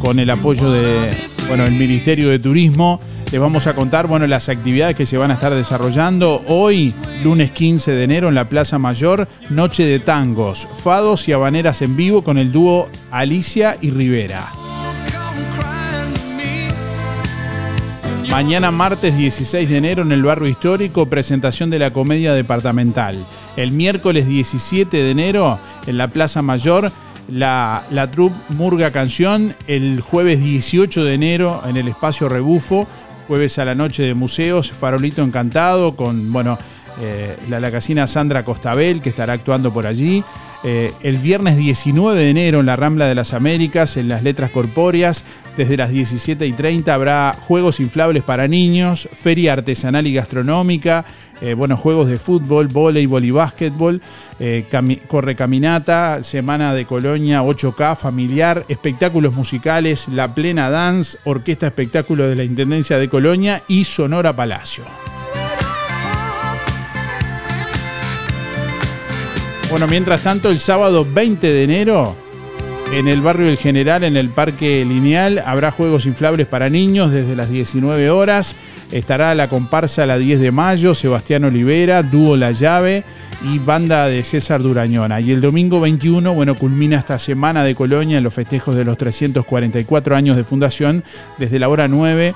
[0.00, 1.10] con el apoyo de
[1.48, 3.00] bueno, el Ministerio de Turismo.
[3.30, 7.50] Les vamos a contar bueno, las actividades que se van a estar desarrollando hoy, lunes
[7.52, 12.24] 15 de enero, en la Plaza Mayor, Noche de Tangos, Fados y Habaneras en vivo
[12.24, 14.46] con el dúo Alicia y Rivera.
[18.30, 23.22] Mañana martes 16 de enero en el barrio histórico, presentación de la comedia departamental.
[23.58, 26.90] El miércoles 17 de enero en la Plaza Mayor,
[27.28, 29.54] la, la troupe Murga Canción.
[29.66, 32.86] El jueves 18 de enero en el espacio Rebufo,
[33.28, 36.58] jueves a la noche de museos, Farolito Encantado con, bueno,
[37.00, 40.24] eh, la, la casina Sandra Costabel que estará actuando por allí.
[40.64, 44.50] Eh, el viernes 19 de enero en la Rambla de las Américas, en las letras
[44.50, 45.22] corpóreas,
[45.56, 51.04] desde las 17 y 30 habrá juegos inflables para niños, feria artesanal y gastronómica,
[51.40, 54.00] eh, bueno, juegos de fútbol, voleibol y básquetbol,
[54.40, 61.66] eh, cami- corre caminata, semana de colonia 8K familiar, espectáculos musicales, la plena dance, orquesta
[61.66, 64.84] espectáculo de la Intendencia de Colonia y Sonora Palacio.
[69.70, 72.16] Bueno, mientras tanto, el sábado 20 de enero,
[72.92, 77.36] en el barrio del General, en el Parque Lineal, habrá juegos inflables para niños desde
[77.36, 78.56] las 19 horas.
[78.90, 83.04] Estará la comparsa la 10 de mayo, Sebastián Olivera, Dúo La Llave
[83.44, 85.20] y banda de César Durañona.
[85.20, 88.96] Y el domingo 21, bueno, culmina esta semana de Colonia en los festejos de los
[88.96, 91.04] 344 años de fundación,
[91.38, 92.34] desde la hora 9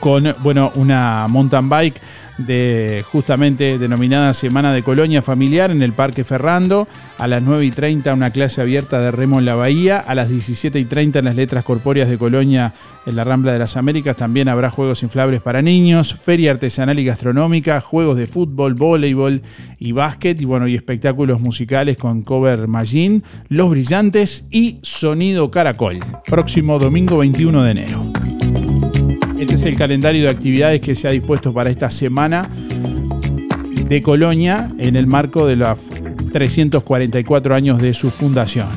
[0.00, 2.00] con bueno, una mountain bike
[2.38, 6.88] de justamente denominada Semana de Colonia Familiar en el Parque Ferrando.
[7.18, 9.98] A las 9 y 30 una clase abierta de remo en la Bahía.
[9.98, 12.74] A las 17 y 30 en las letras corpóreas de Colonia
[13.06, 17.04] en la Rambla de las Américas también habrá juegos inflables para niños, feria artesanal y
[17.04, 19.42] gastronómica, juegos de fútbol, voleibol
[19.78, 25.98] y básquet y bueno, y espectáculos musicales con cover Magin, Los Brillantes y Sonido Caracol.
[26.26, 28.21] Próximo domingo 21 de enero.
[29.42, 32.48] Este es el calendario de actividades que se ha dispuesto para esta semana
[33.88, 35.78] de Colonia en el marco de los
[36.32, 38.68] 344 años de su fundación.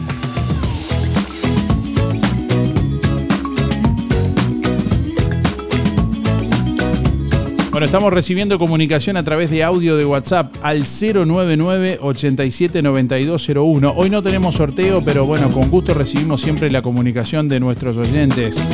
[7.70, 13.94] Bueno, estamos recibiendo comunicación a través de audio de WhatsApp al 099 87 9201.
[13.96, 18.72] Hoy no tenemos sorteo, pero bueno, con gusto recibimos siempre la comunicación de nuestros oyentes.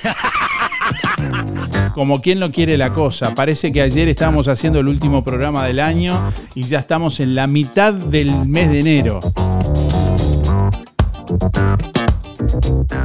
[1.93, 3.33] Como quien no quiere la cosa.
[3.33, 6.17] Parece que ayer estábamos haciendo el último programa del año
[6.53, 9.21] y ya estamos en la mitad del mes de enero.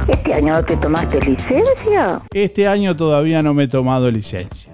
[0.07, 2.21] ¿Este año no te tomaste licencia?
[2.33, 4.71] Este año todavía no me he tomado licencia.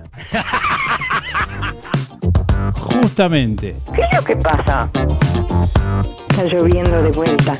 [2.73, 3.75] Justamente.
[3.95, 4.89] ¿Qué es lo que pasa?
[6.29, 7.57] Está lloviendo de vuelta.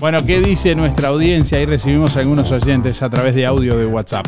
[0.00, 1.58] Bueno, ¿qué dice nuestra audiencia?
[1.58, 4.26] Ahí recibimos algunos oyentes a través de audio de WhatsApp.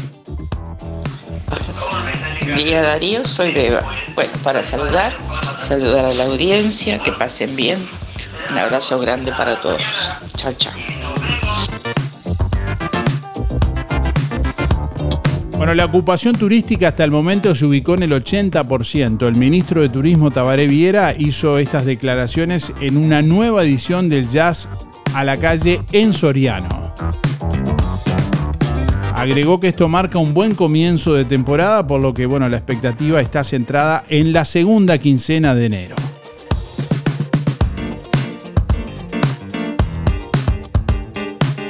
[2.57, 3.83] Día Darío, soy Beba.
[4.15, 5.15] Bueno, para saludar,
[5.63, 7.89] saludar a la audiencia, que pasen bien.
[8.51, 9.83] Un abrazo grande para todos.
[10.37, 10.73] Chao, chao.
[15.63, 19.29] Bueno, la ocupación turística hasta el momento se ubicó en el 80%.
[19.29, 24.69] El ministro de Turismo Tabaré Viera hizo estas declaraciones en una nueva edición del Jazz
[25.15, 26.93] a la calle en Soriano.
[29.15, 33.21] Agregó que esto marca un buen comienzo de temporada, por lo que bueno, la expectativa
[33.21, 35.95] está centrada en la segunda quincena de enero.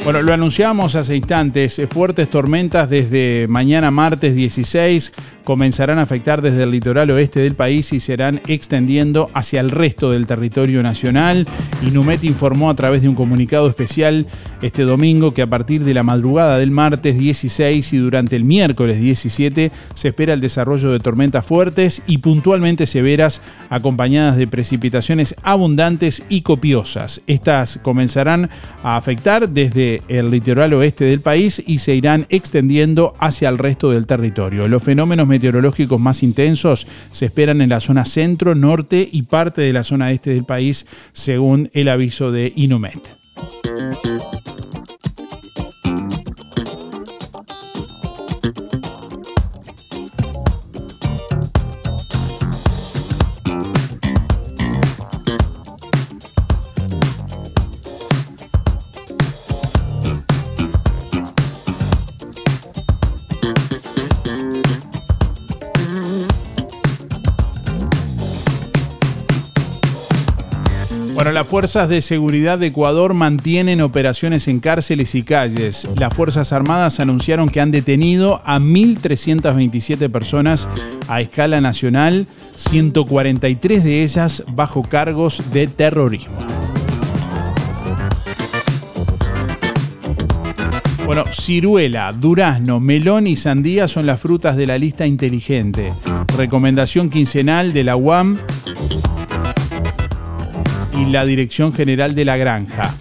[0.05, 1.79] Bueno, lo anunciamos hace instantes.
[1.79, 5.13] eh, Fuertes tormentas desde mañana martes 16
[5.45, 9.71] comenzarán a afectar desde el litoral oeste del país y se irán extendiendo hacia el
[9.71, 11.47] resto del territorio nacional.
[11.87, 14.27] Inumet informó a través de un comunicado especial
[14.61, 19.01] este domingo que a partir de la madrugada del martes 16 y durante el miércoles
[19.01, 23.41] 17 se espera el desarrollo de tormentas fuertes y puntualmente severas
[23.71, 27.23] acompañadas de precipitaciones abundantes y copiosas.
[27.29, 28.51] Estas comenzarán
[28.83, 33.91] a afectar desde el litoral oeste del país y se irán extendiendo hacia el resto
[33.91, 34.69] del territorio.
[34.69, 39.73] Los fenómenos meteorológicos más intensos se esperan en la zona centro, norte y parte de
[39.73, 43.17] la zona este del país, según el aviso de Inumet.
[71.23, 75.87] Bueno, las fuerzas de seguridad de Ecuador mantienen operaciones en cárceles y calles.
[75.97, 80.67] Las Fuerzas Armadas anunciaron que han detenido a 1.327 personas
[81.07, 86.39] a escala nacional, 143 de ellas bajo cargos de terrorismo.
[91.07, 95.93] Bueno, ciruela, durazno, melón y sandía son las frutas de la lista inteligente.
[96.37, 98.39] Recomendación quincenal de la UAM
[101.03, 102.95] y la Dirección General de la Granja.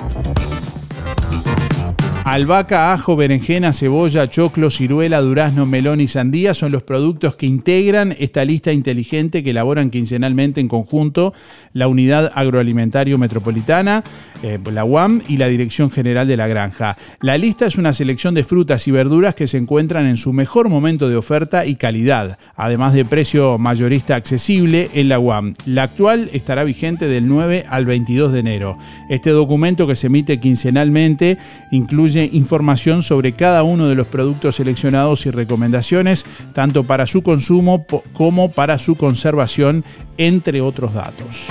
[2.23, 8.15] Albahaca, ajo, berenjena, cebolla, choclo, ciruela, durazno, melón y sandía son los productos que integran
[8.19, 11.33] esta lista inteligente que elaboran quincenalmente en conjunto
[11.73, 14.03] la Unidad Agroalimentario Metropolitana,
[14.43, 16.95] eh, la UAM y la Dirección General de la Granja.
[17.21, 20.69] La lista es una selección de frutas y verduras que se encuentran en su mejor
[20.69, 25.55] momento de oferta y calidad, además de precio mayorista accesible en la UAM.
[25.65, 28.77] La actual estará vigente del 9 al 22 de enero.
[29.09, 31.39] Este documento que se emite quincenalmente
[31.71, 37.85] incluye información sobre cada uno de los productos seleccionados y recomendaciones, tanto para su consumo
[38.13, 39.83] como para su conservación,
[40.17, 41.47] entre otros datos.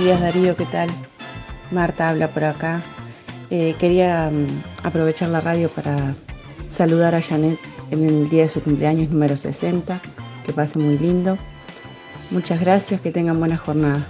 [0.00, 0.88] días Darío, ¿qué tal?
[1.70, 2.82] Marta habla por acá.
[3.50, 6.14] Eh, quería mm, aprovechar la radio para
[6.68, 7.58] saludar a Janet
[7.90, 10.00] en el día de su cumpleaños número 60.
[10.46, 11.36] Que pase muy lindo.
[12.30, 14.06] Muchas gracias, que tengan buena jornada.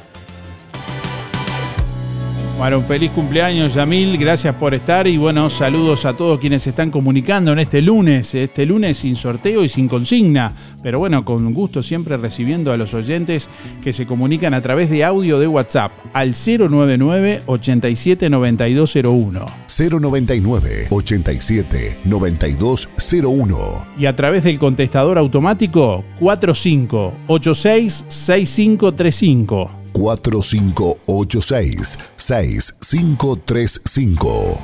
[2.61, 4.19] Bueno, un feliz cumpleaños, Yamil.
[4.19, 8.35] Gracias por estar y bueno, saludos a todos quienes se están comunicando en este lunes.
[8.35, 10.53] Este lunes sin sorteo y sin consigna,
[10.83, 13.49] pero bueno, con gusto siempre recibiendo a los oyentes
[13.83, 21.99] que se comunican a través de audio de WhatsApp al 099 87 9201 099 87
[22.05, 23.87] 9201.
[23.97, 29.80] y a través del contestador automático 4586 6535.
[30.01, 34.59] 4586 6535.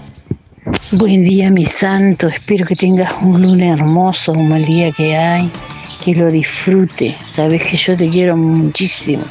[0.93, 2.29] Buen día, mi santo.
[2.29, 5.51] Espero que tengas un lunes hermoso, como el día que hay.
[6.03, 7.15] Que lo disfrute.
[7.31, 9.25] Sabes que yo te quiero muchísimo.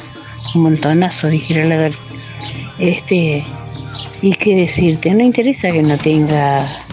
[0.54, 1.98] Un montonazo, dijera la verdad.
[2.78, 3.42] Este.
[4.22, 6.84] Y qué decirte, no interesa que no tenga.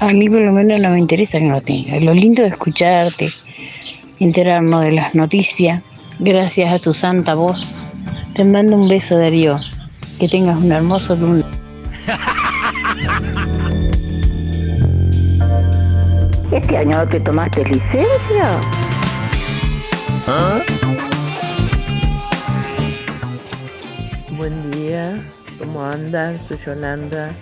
[0.00, 2.00] A mí, por lo menos, no me interesa que no tenga.
[2.00, 3.30] Lo lindo de escucharte,
[4.18, 5.80] enterarnos de las noticias.
[6.20, 7.88] Gracias a tu santa voz.
[8.36, 9.56] Te mando un beso, Darío.
[10.18, 11.44] Que tengas un hermoso lunes.
[16.52, 18.60] ¿Este año que tomaste licencia?
[24.36, 25.18] Buen día,
[25.58, 26.38] ¿cómo andan?
[26.46, 27.34] Soy Yolanda.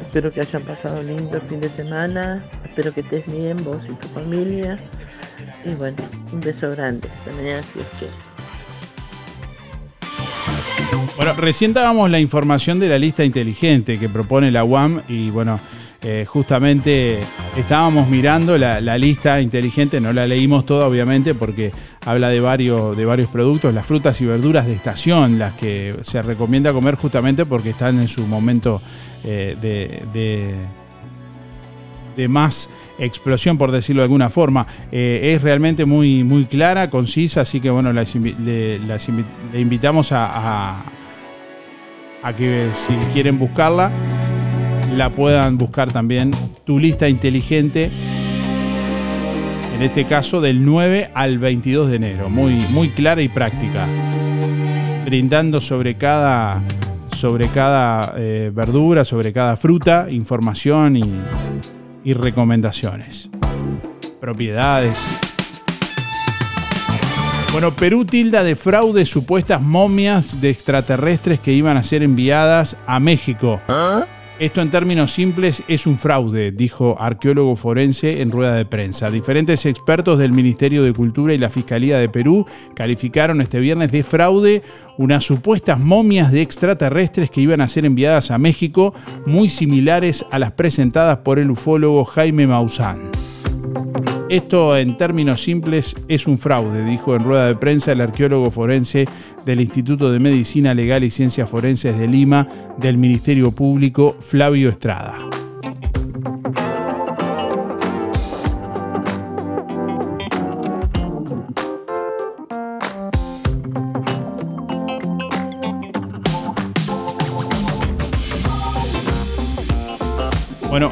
[0.00, 2.42] Espero que hayan pasado un lindo fin de semana.
[2.64, 4.78] Espero que estés bien, vos y tu familia.
[5.64, 5.96] Y bueno,
[6.32, 7.08] un beso grande.
[7.18, 8.12] Hasta mañana si Dios quiere.
[11.16, 15.58] Bueno, recién dábamos la información de la lista inteligente que propone la UAM y bueno,
[16.02, 17.18] eh, justamente
[17.56, 21.72] estábamos mirando la, lista inteligente, no la leímos toda obviamente porque
[22.04, 26.20] habla de varios, de varios productos, las frutas y verduras de estación, las que se
[26.20, 28.82] recomienda comer justamente porque están en su momento
[29.24, 30.54] eh, de, de-
[32.16, 34.66] de más explosión, por decirlo de alguna forma.
[34.92, 38.04] Eh, es realmente muy, muy clara, concisa, así que bueno, le,
[39.54, 40.84] invitamos a
[42.36, 43.92] que si quieren buscarla,
[44.96, 46.30] la puedan buscar también
[46.64, 47.90] tu lista inteligente.
[49.74, 53.86] En este caso del 9 al 22 de enero, muy, muy clara y práctica,
[55.04, 56.62] brindando sobre cada,
[57.10, 61.02] sobre cada eh, verdura, sobre cada fruta, información y,
[62.04, 63.28] y recomendaciones.
[64.20, 65.00] Propiedades.
[67.52, 72.98] Bueno, Perú tilda de fraude supuestas momias de extraterrestres que iban a ser enviadas a
[73.00, 73.60] México.
[74.40, 79.08] Esto en términos simples es un fraude, dijo arqueólogo forense en rueda de prensa.
[79.08, 84.02] Diferentes expertos del Ministerio de Cultura y la Fiscalía de Perú calificaron este viernes de
[84.02, 84.62] fraude
[84.98, 88.92] unas supuestas momias de extraterrestres que iban a ser enviadas a México,
[89.24, 93.10] muy similares a las presentadas por el ufólogo Jaime Maussan.
[94.30, 99.06] Esto en términos simples es un fraude, dijo en rueda de prensa el arqueólogo forense
[99.44, 102.48] del Instituto de Medicina Legal y Ciencias Forenses de Lima
[102.78, 105.43] del Ministerio Público, Flavio Estrada.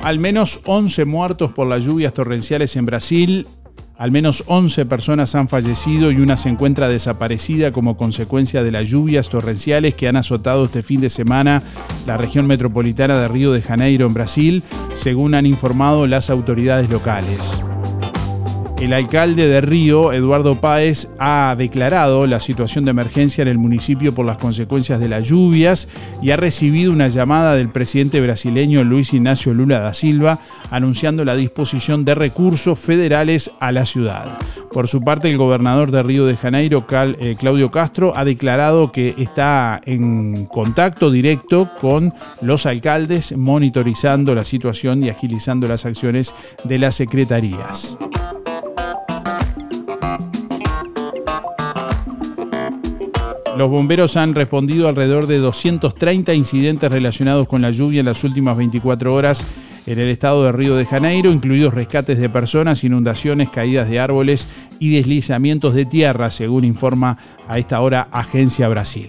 [0.03, 3.46] Al menos 11 muertos por las lluvias torrenciales en Brasil.
[3.96, 8.88] Al menos 11 personas han fallecido y una se encuentra desaparecida como consecuencia de las
[8.88, 11.62] lluvias torrenciales que han azotado este fin de semana
[12.05, 17.62] la región metropolitana de Río de Janeiro en Brasil, según han informado las autoridades locales.
[18.82, 24.12] El alcalde de Río, Eduardo Páez, ha declarado la situación de emergencia en el municipio
[24.12, 25.86] por las consecuencias de las lluvias
[26.20, 31.36] y ha recibido una llamada del presidente brasileño Luis Ignacio Lula da Silva anunciando la
[31.36, 34.36] disposición de recursos federales a la ciudad.
[34.72, 39.14] Por su parte, el gobernador de Río de Janeiro, eh, Claudio Castro, ha declarado que
[39.16, 46.78] está en contacto directo con los alcaldes, monitorizando la situación y agilizando las acciones de
[46.78, 47.96] las secretarías.
[53.62, 58.56] Los bomberos han respondido alrededor de 230 incidentes relacionados con la lluvia en las últimas
[58.56, 59.46] 24 horas
[59.86, 64.48] en el estado de Río de Janeiro, incluidos rescates de personas, inundaciones, caídas de árboles
[64.80, 69.06] y deslizamientos de tierra, según informa a esta hora Agencia Brasil.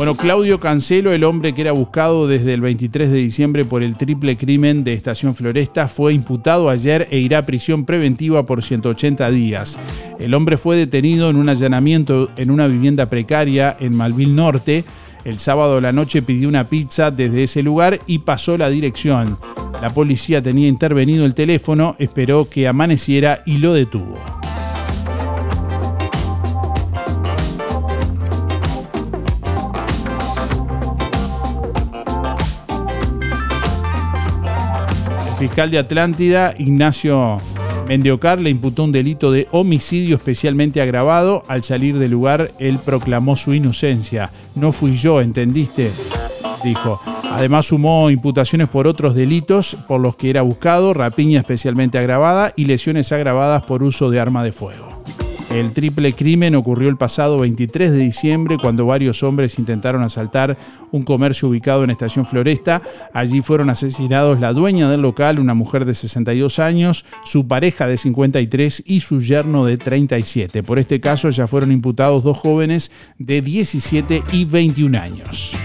[0.00, 3.96] Bueno, Claudio Cancelo, el hombre que era buscado desde el 23 de diciembre por el
[3.96, 9.30] triple crimen de Estación Floresta, fue imputado ayer e irá a prisión preventiva por 180
[9.30, 9.78] días.
[10.18, 14.86] El hombre fue detenido en un allanamiento en una vivienda precaria en Malvil Norte.
[15.26, 19.36] El sábado a la noche pidió una pizza desde ese lugar y pasó la dirección.
[19.82, 24.39] La policía tenía intervenido el teléfono, esperó que amaneciera y lo detuvo.
[35.40, 37.40] Fiscal de Atlántida, Ignacio
[37.88, 41.44] Mendiocar, le imputó un delito de homicidio especialmente agravado.
[41.48, 44.30] Al salir del lugar, él proclamó su inocencia.
[44.54, 45.90] No fui yo, ¿entendiste?
[46.62, 47.00] Dijo.
[47.32, 52.66] Además sumó imputaciones por otros delitos por los que era buscado, rapiña especialmente agravada y
[52.66, 55.02] lesiones agravadas por uso de arma de fuego.
[55.50, 60.56] El triple crimen ocurrió el pasado 23 de diciembre cuando varios hombres intentaron asaltar
[60.92, 62.80] un comercio ubicado en Estación Floresta.
[63.12, 67.98] Allí fueron asesinados la dueña del local, una mujer de 62 años, su pareja de
[67.98, 70.62] 53 y su yerno de 37.
[70.62, 75.56] Por este caso ya fueron imputados dos jóvenes de 17 y 21 años.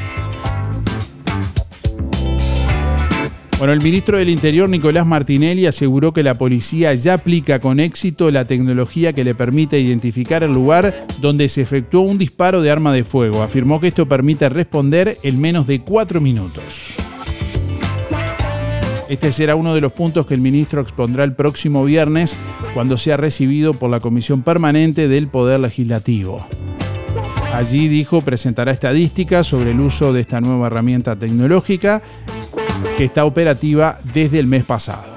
[3.65, 8.29] Bueno, el ministro del Interior, Nicolás Martinelli, aseguró que la policía ya aplica con éxito
[8.29, 12.93] la tecnología que le permite identificar el lugar donde se efectuó un disparo de arma
[12.93, 13.41] de fuego.
[13.41, 16.93] Afirmó que esto permite responder en menos de cuatro minutos.
[19.09, 22.37] Este será uno de los puntos que el ministro expondrá el próximo viernes
[22.75, 26.45] cuando sea recibido por la Comisión Permanente del Poder Legislativo.
[27.51, 32.03] Allí dijo presentará estadísticas sobre el uso de esta nueva herramienta tecnológica
[32.97, 35.14] que está operativa desde el mes pasado.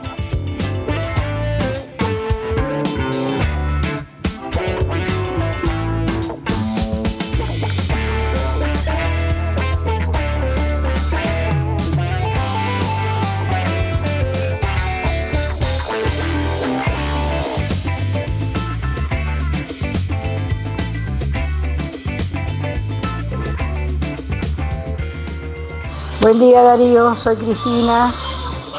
[26.29, 28.13] Buen día Darío, soy Cristina.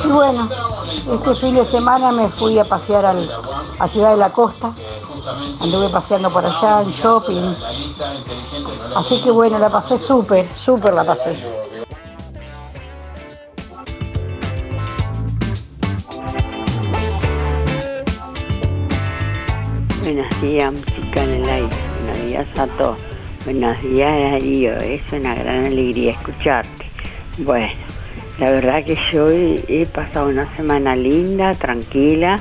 [0.06, 0.48] Y bueno,
[1.12, 3.28] este fin de semana me fui a pasear al,
[3.80, 4.72] a Ciudad de la Costa.
[5.60, 7.56] Anduve paseando por allá en shopping.
[8.96, 11.36] Así que bueno, la pasé súper, súper la pasé.
[20.04, 21.78] Buenos días, música en el aire.
[22.04, 22.98] Buenos días a todos.
[23.44, 24.78] Buenos días, Darío.
[24.78, 26.89] Es una gran alegría escucharte.
[27.40, 27.70] Bueno,
[28.38, 32.38] la verdad que yo he, pasado una semana linda, tranquila.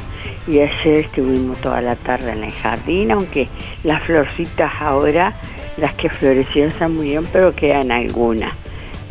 [0.49, 3.49] Y ayer estuvimos toda la tarde en el jardín, aunque
[3.84, 5.34] las florcitas ahora,
[5.76, 8.55] las que florecieron están muy bien, pero quedan algunas.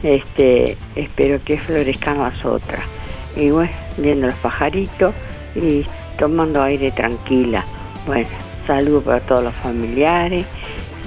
[0.04, 2.82] Este, espero que florezcan las otras.
[3.38, 5.14] Y bueno, viendo los pajaritos
[5.56, 5.86] y
[6.18, 7.64] tomando aire tranquila.
[8.06, 8.30] Bueno,
[8.66, 10.46] saludos para todos los familiares,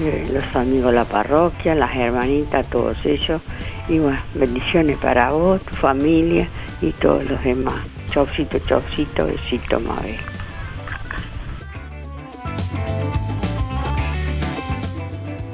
[0.01, 3.42] los amigos de la parroquia, las hermanitas, todos ellos.
[3.88, 6.48] Y bueno, bendiciones para vos, tu familia
[6.80, 7.86] y todos los demás.
[8.09, 10.16] Chaucito, chaucito, besito, Mabel.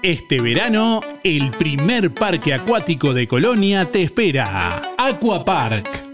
[0.04, 4.82] Este verano, el primer parque acuático de Colonia te espera.
[4.98, 5.88] Aqua Park,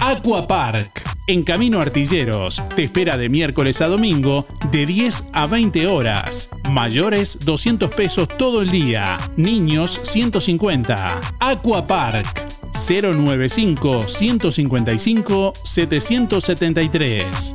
[0.00, 5.86] Aqua Park, en Camino Artilleros, te espera de miércoles a domingo de 10 a 20
[5.88, 6.48] horas.
[6.70, 11.20] Mayores 200 pesos todo el día, niños 150.
[11.40, 17.54] Aqua Park 095 155 773.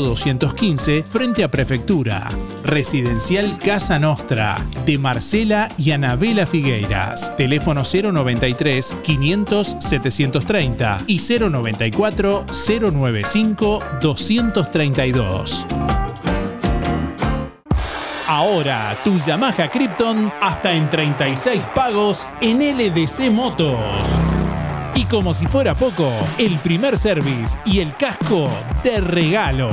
[0.00, 2.28] 215, frente a Prefectura.
[2.64, 7.34] Residencial Casa Nostra, de Marcela y Anabela Figueiras.
[7.36, 15.66] Teléfono 093 500 730 y 094 095 232.
[18.30, 24.14] Ahora tu Yamaha Krypton hasta en 36 pagos en LDC Motos.
[24.94, 28.50] Y como si fuera poco, el primer service y el casco
[28.82, 29.70] de regalo.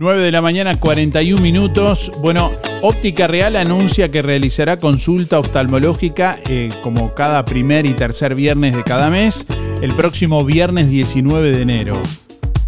[0.00, 2.10] 9 de la mañana, 41 minutos.
[2.22, 8.74] Bueno, Óptica Real anuncia que realizará consulta oftalmológica eh, como cada primer y tercer viernes
[8.74, 9.44] de cada mes,
[9.82, 12.02] el próximo viernes 19 de enero.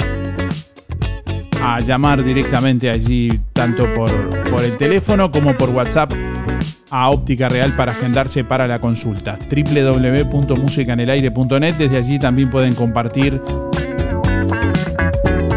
[1.62, 4.10] a llamar directamente allí, tanto por,
[4.50, 6.14] por el teléfono como por WhatsApp
[6.90, 9.38] a Óptica Real para agendarse para la consulta.
[9.50, 11.76] www.musicanelaire.net.
[11.76, 13.42] Desde allí también pueden compartir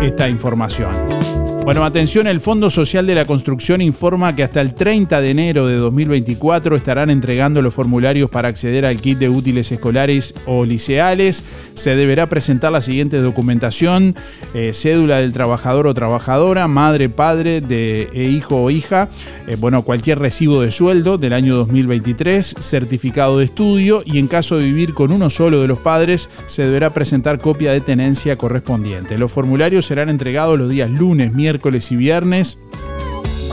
[0.02, 1.21] esta información.
[1.64, 5.68] Bueno, atención, el Fondo Social de la Construcción informa que hasta el 30 de enero
[5.68, 11.44] de 2024 estarán entregando los formularios para acceder al kit de útiles escolares o liceales.
[11.74, 14.16] Se deberá presentar la siguiente documentación,
[14.54, 19.08] eh, cédula del trabajador o trabajadora, madre, padre de e hijo o hija,
[19.46, 24.56] eh, bueno, cualquier recibo de sueldo del año 2023, certificado de estudio y en caso
[24.56, 29.16] de vivir con uno solo de los padres, se deberá presentar copia de tenencia correspondiente.
[29.16, 32.58] Los formularios serán entregados los días lunes, miércoles, miércoles y viernes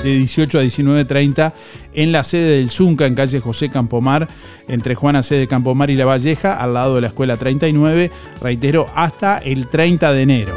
[0.04, 1.52] de 18 a 19.30
[1.94, 4.30] en la sede del Zunca en calle José Campomar,
[4.70, 5.36] entre Juana C.
[5.36, 10.14] de Campomar y La Valleja, al lado de la Escuela 39, reitero, hasta el 30
[10.14, 10.56] de enero.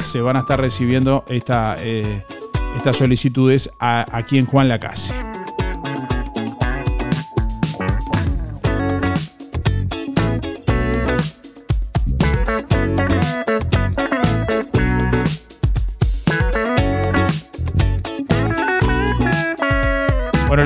[0.00, 2.22] Se van a estar recibiendo eh,
[2.76, 5.14] estas solicitudes aquí en Juan Lacase.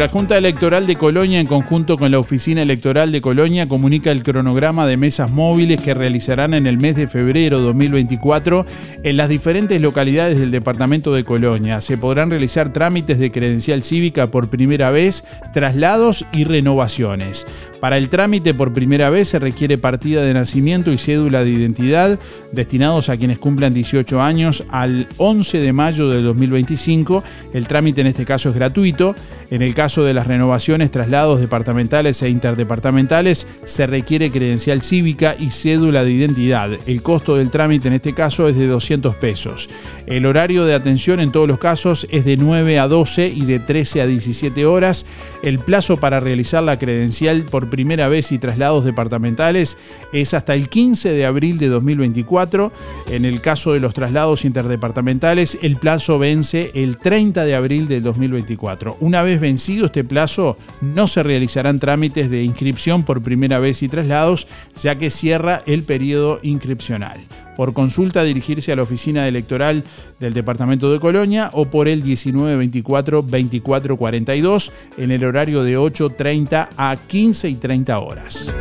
[0.02, 4.24] La Junta Electoral de Colonia, en conjunto con la Oficina Electoral de Colonia, comunica el
[4.24, 8.66] cronograma de mesas móviles que realizarán en el mes de febrero 2024
[9.04, 11.80] en las diferentes localidades del departamento de Colonia.
[11.80, 15.22] Se podrán realizar trámites de credencial cívica por primera vez,
[15.52, 17.46] traslados y renovaciones.
[17.78, 22.18] Para el trámite por primera vez se requiere partida de nacimiento y cédula de identidad
[22.50, 27.22] destinados a quienes cumplan 18 años al 11 de mayo de 2025.
[27.54, 29.14] El trámite en este caso es gratuito.
[29.50, 35.50] En el caso de las renovaciones, traslados departamentales e interdepartamentales, se requiere credencial cívica y
[35.50, 36.70] cédula de identidad.
[36.86, 39.68] El costo del trámite en este caso es de 200 pesos.
[40.06, 43.58] El horario de atención en todos los casos es de 9 a 12 y de
[43.58, 45.04] 13 a 17 horas.
[45.42, 49.76] El plazo para realizar la credencial por primera vez y traslados departamentales
[50.14, 52.72] es hasta el 15 de abril de 2024.
[53.10, 58.00] En el caso de los traslados interdepartamentales, el plazo vence el 30 de abril de
[58.00, 58.96] 2024.
[59.00, 63.88] Una vez vencido este plazo, no se realizarán trámites de inscripción por primera vez y
[63.88, 64.46] traslados,
[64.76, 67.20] ya que cierra el periodo inscripcional.
[67.56, 69.84] Por consulta, dirigirse a la oficina electoral
[70.18, 77.50] del Departamento de Colonia o por el 1924-2442 en el horario de 8.30 a 15
[77.50, 78.54] y 30 horas.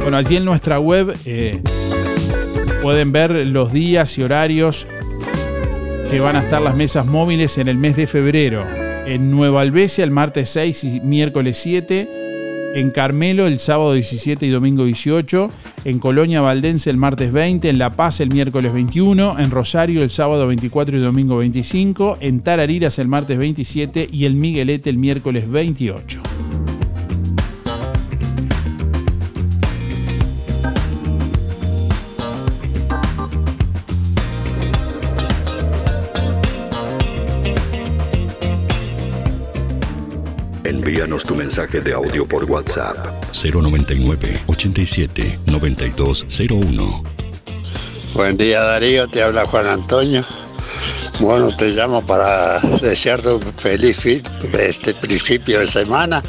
[0.00, 1.62] Bueno, allí en nuestra web eh,
[2.82, 4.86] pueden ver los días y horarios
[6.10, 10.04] que van a estar las mesas móviles en el mes de febrero en Nueva Albesia
[10.04, 15.50] el martes 6 y miércoles 7, en Carmelo el sábado 17 y domingo 18,
[15.84, 20.10] en Colonia Valdense el martes 20, en La Paz el miércoles 21, en Rosario el
[20.10, 25.50] sábado 24 y domingo 25, en Tarariras el martes 27 y en Miguelete el miércoles
[25.50, 26.22] 28.
[40.86, 42.94] Envíanos tu mensaje de audio por WhatsApp
[43.32, 47.02] 099 87 9201.
[48.12, 50.26] Buen día Darío, te habla Juan Antonio.
[51.20, 56.22] Bueno, te llamo para desearte un feliz fin de este principio de semana.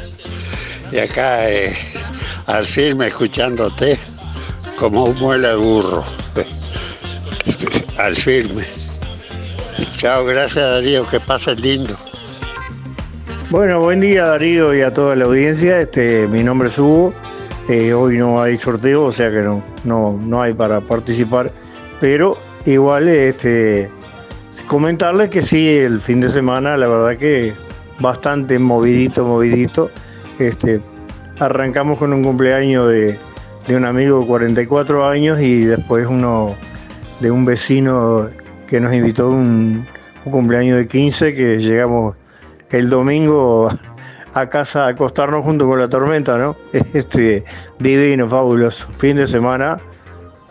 [0.90, 1.76] Y acá eh,
[2.46, 3.98] al firme escuchándote
[4.78, 6.02] como un muele burro.
[7.98, 8.64] al firme.
[9.98, 12.05] Chao, gracias Darío, que pases lindo.
[13.48, 15.80] Bueno, buen día Darío y a toda la audiencia.
[15.80, 17.14] Este, mi nombre es Hugo.
[17.68, 21.52] Eh, hoy no hay sorteo, o sea que no, no, no hay para participar.
[22.00, 23.88] Pero igual este,
[24.66, 27.54] comentarles que sí, el fin de semana, la verdad que
[28.00, 29.92] bastante movidito, movidito.
[30.40, 30.80] Este,
[31.38, 33.16] arrancamos con un cumpleaños de,
[33.68, 36.56] de un amigo de 44 años y después uno
[37.20, 38.28] de un vecino
[38.66, 39.86] que nos invitó un,
[40.24, 42.16] un cumpleaños de 15 que llegamos
[42.70, 43.70] el domingo
[44.34, 46.56] a casa a acostarnos junto con la tormenta, ¿no?
[46.72, 47.44] Este,
[47.78, 48.88] divino, fabuloso.
[48.90, 49.78] Fin de semana,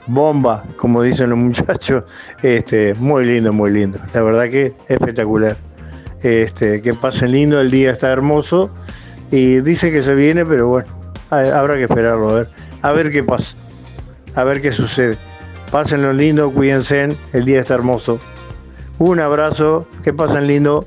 [0.08, 2.04] bomba, como dicen los muchachos.
[2.42, 4.00] Este, muy lindo, muy lindo.
[4.14, 5.56] La verdad que espectacular.
[6.24, 8.72] Este, que pasen lindo, el día está hermoso.
[9.32, 10.88] Y dice que se viene, pero bueno,
[11.30, 12.50] ha- habrá que esperarlo, a ver,
[12.84, 13.58] a ver qué pasa,
[14.36, 15.18] a ver qué sucede.
[15.72, 18.20] Pásenlo lindo, cuídense, el día está hermoso.
[19.00, 20.86] Un abrazo, que pasen lindo.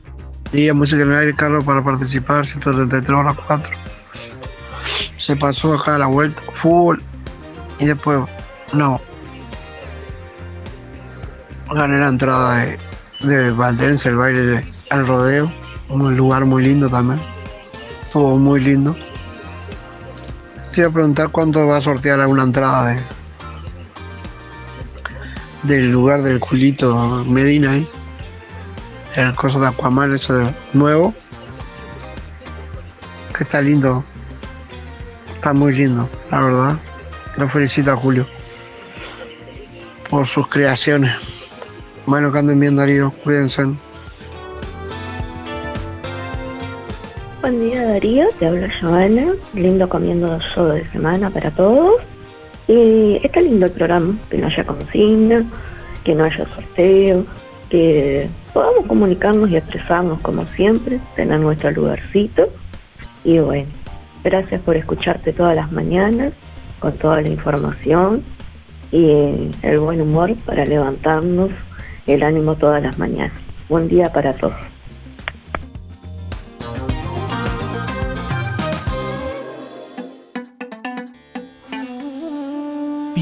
[0.53, 3.77] Día Música en el Aire, Carlos, para participar, 133 horas 4.
[5.19, 6.99] Se pasó acá a la vuelta, full.
[7.79, 8.21] Y después,
[8.73, 8.99] no.
[11.75, 12.79] Gané la entrada de,
[13.21, 15.53] de Valdense, el baile de, rodeo.
[15.91, 17.21] Un lugar muy lindo también.
[18.05, 18.97] Estuvo muy lindo.
[20.73, 23.03] Te iba a preguntar cuánto va a sortear alguna entrada de,
[25.65, 27.87] del lugar del culito Medina ahí
[29.19, 31.13] el coso de Aquaman hecho de nuevo.
[33.37, 34.05] Que está lindo.
[35.31, 36.77] Está muy lindo, la verdad.
[37.37, 38.27] Lo felicito a Julio
[40.09, 41.53] por sus creaciones.
[42.07, 43.11] Bueno, que anden bien, Darío.
[43.23, 43.67] Cuídense.
[47.41, 52.03] Buen día Darío, te habla Joana, lindo comiendo yo de semana para todos.
[52.67, 55.45] Y está lindo el programa, que no haya consigna,
[56.05, 57.25] que no haya sorteo,
[57.69, 62.49] que podamos comunicarnos y expresarnos como siempre, tener nuestro lugarcito.
[63.25, 63.69] Y bueno,
[64.25, 66.33] gracias por escucharte todas las mañanas,
[66.81, 68.23] con toda la información
[68.91, 71.51] y el buen humor para levantarnos
[72.07, 73.33] el ánimo todas las mañanas.
[73.69, 74.68] Buen día para todos.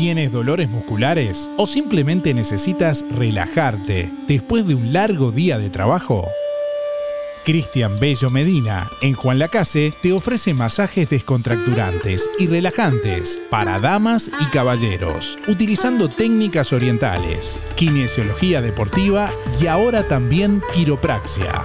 [0.06, 6.24] ¿Tienes dolores musculares o simplemente necesitas relajarte después de un largo día de trabajo?
[7.44, 14.44] Cristian Bello Medina, en Juan Lacase, te ofrece masajes descontracturantes y relajantes para damas y
[14.50, 21.64] caballeros, utilizando técnicas orientales, kinesiología deportiva y ahora también quiropraxia.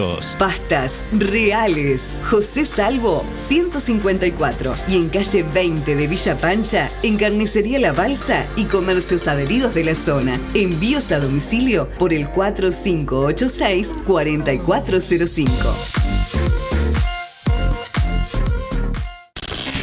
[0.37, 2.15] Pastas reales.
[2.29, 8.65] José Salvo 154 y en calle 20 de Villa Pancha, en Carnicería La Balsa y
[8.65, 10.39] comercios adheridos de la zona.
[10.53, 15.75] Envíos a domicilio por el 4586 4405.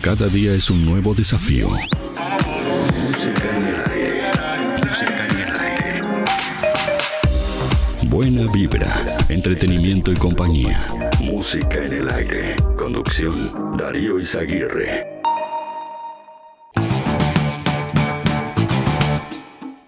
[0.03, 1.69] Cada día es un nuevo desafío.
[8.19, 8.93] Buena vibra,
[9.29, 10.89] entretenimiento y compañía.
[11.23, 12.57] Música en el aire.
[12.77, 15.07] Conducción, Darío Izaguirre.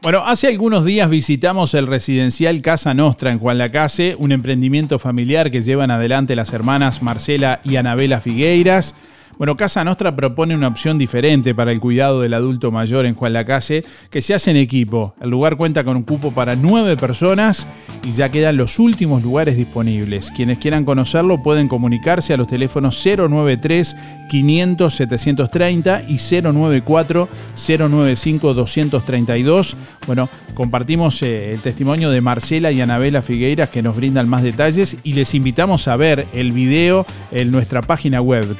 [0.01, 5.51] Bueno, hace algunos días visitamos el residencial Casa Nostra en Juan Lacase, un emprendimiento familiar
[5.51, 8.95] que llevan adelante las hermanas Marcela y Anabela Figueiras.
[9.41, 13.33] Bueno, Casa Nostra propone una opción diferente para el cuidado del adulto mayor en Juan
[13.33, 15.15] Lacase, que se hace en equipo.
[15.19, 17.67] El lugar cuenta con un cupo para nueve personas
[18.05, 20.31] y ya quedan los últimos lugares disponibles.
[20.31, 23.97] Quienes quieran conocerlo pueden comunicarse a los teléfonos 093
[24.29, 29.77] 500 730 y 094 095 232.
[30.07, 34.99] Bueno, compartimos eh, el testimonio de Marcela y Anabela Figueiras que nos brindan más detalles
[35.03, 38.55] y les invitamos a ver el video en nuestra página web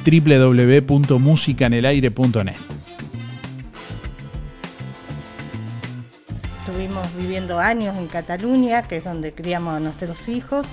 [0.71, 2.55] www.musicanelaire.net.
[6.59, 10.67] Estuvimos viviendo años en Cataluña, que es donde criamos a nuestros hijos,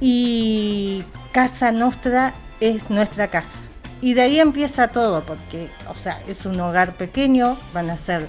[0.00, 3.58] y Casa Nostra es nuestra casa.
[4.00, 8.28] Y de ahí empieza todo, porque, o sea, es un hogar pequeño, van a ser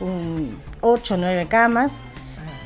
[0.00, 1.92] un 8 o 9 camas,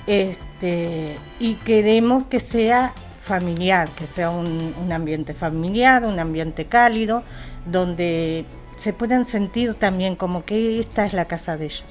[0.06, 7.24] este, y queremos que sea familiar, que sea un, un ambiente familiar, un ambiente cálido,
[7.70, 8.44] donde
[8.76, 11.84] se puedan sentir también como que esta es la casa de ellos.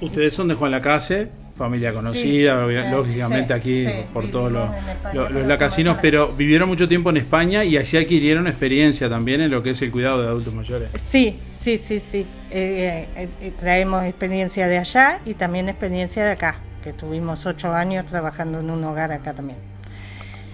[0.00, 5.28] Ustedes son de Juan Lacase, familia conocida, Sí, lógicamente sí, aquí sí, por todos España,
[5.30, 9.60] los- lacasinos, pero vivieron mucho tiempo en España y allí adquirieron experiencia también en lo
[9.62, 10.90] que es el cuidado de adultos mayores.
[10.94, 12.26] Sí, sí, sí, sí.
[12.52, 17.72] Eh, eh, eh, traemos experiencia de allá y también experiencia de acá, que estuvimos ocho
[17.72, 19.58] años trabajando en un hogar acá también.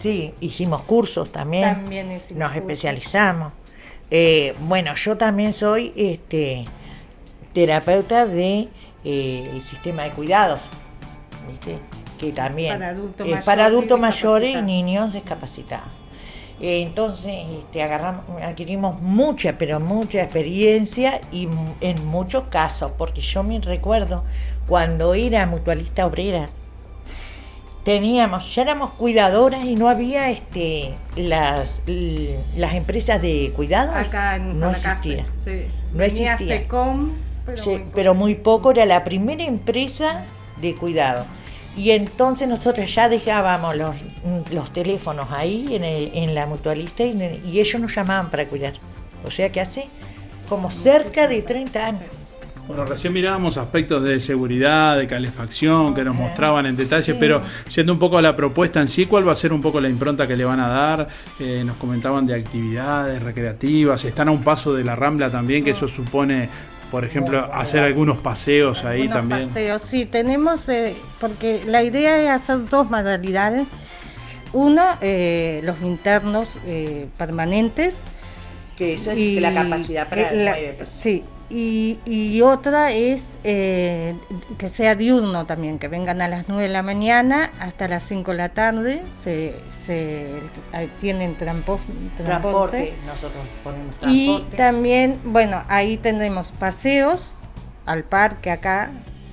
[0.00, 1.64] Sí, hicimos cursos también.
[1.74, 2.70] También hicimos Nos cursos.
[2.70, 3.52] especializamos.
[4.10, 6.66] Eh, bueno, yo también soy este
[7.52, 8.68] terapeuta de
[9.04, 10.60] eh, el sistema de cuidados,
[11.48, 11.78] ¿viste?
[12.18, 15.88] Que también Para adultos es mayores para y mayores y niños discapacitados.
[16.60, 21.48] Eh, Entonces, este, agarramos, adquirimos mucha, pero mucha experiencia y
[21.80, 24.22] en muchos casos, porque yo me recuerdo
[24.68, 26.48] cuando era mutualista obrera,
[27.84, 31.82] teníamos, ya éramos cuidadoras y no había este las,
[32.56, 33.94] las empresas de cuidados.
[33.94, 35.26] Acá en no existía.
[35.44, 35.66] sí.
[35.92, 36.58] No Venía existía.
[36.62, 37.12] SECOM,
[37.46, 37.90] pero Sí, muy poco.
[37.94, 40.24] pero muy poco, era la primera empresa
[40.60, 41.24] de cuidado.
[41.76, 43.96] Y entonces nosotros ya dejábamos los,
[44.50, 48.74] los teléfonos ahí en, el- en la mutualista y, y ellos nos llamaban para cuidar.
[49.24, 49.86] O sea que hace
[50.48, 52.02] como cerca de 30 años.
[52.66, 57.92] Bueno, recién mirábamos aspectos de seguridad, de calefacción, que nos mostraban en detalle, pero siendo
[57.92, 60.26] un poco a la propuesta en sí, ¿cuál va a ser un poco la impronta
[60.26, 61.08] que le van a dar?
[61.38, 65.72] Eh, nos comentaban de actividades recreativas, están a un paso de la Rambla también, que
[65.72, 66.48] eso supone,
[66.90, 69.48] por ejemplo, hacer algunos paseos ahí Unos también.
[69.48, 73.66] paseos, sí, tenemos, eh, porque la idea es hacer dos modalidades.
[74.54, 77.98] Uno, eh, los internos eh, permanentes.
[78.78, 80.88] Que esa es la capacidad para la- personas.
[80.88, 81.22] Sí,
[81.54, 84.14] y, y otra es eh,
[84.58, 88.32] que sea diurno también, que vengan a las 9 de la mañana hasta las 5
[88.32, 90.30] de la tarde, se, se
[91.00, 91.86] tienen trampos-
[92.16, 92.24] transporte.
[92.24, 94.56] Transporte, nosotros ponemos Y transporte.
[94.56, 97.32] también, bueno, ahí tenemos paseos
[97.86, 98.90] al parque acá,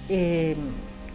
[0.09, 0.55] eh,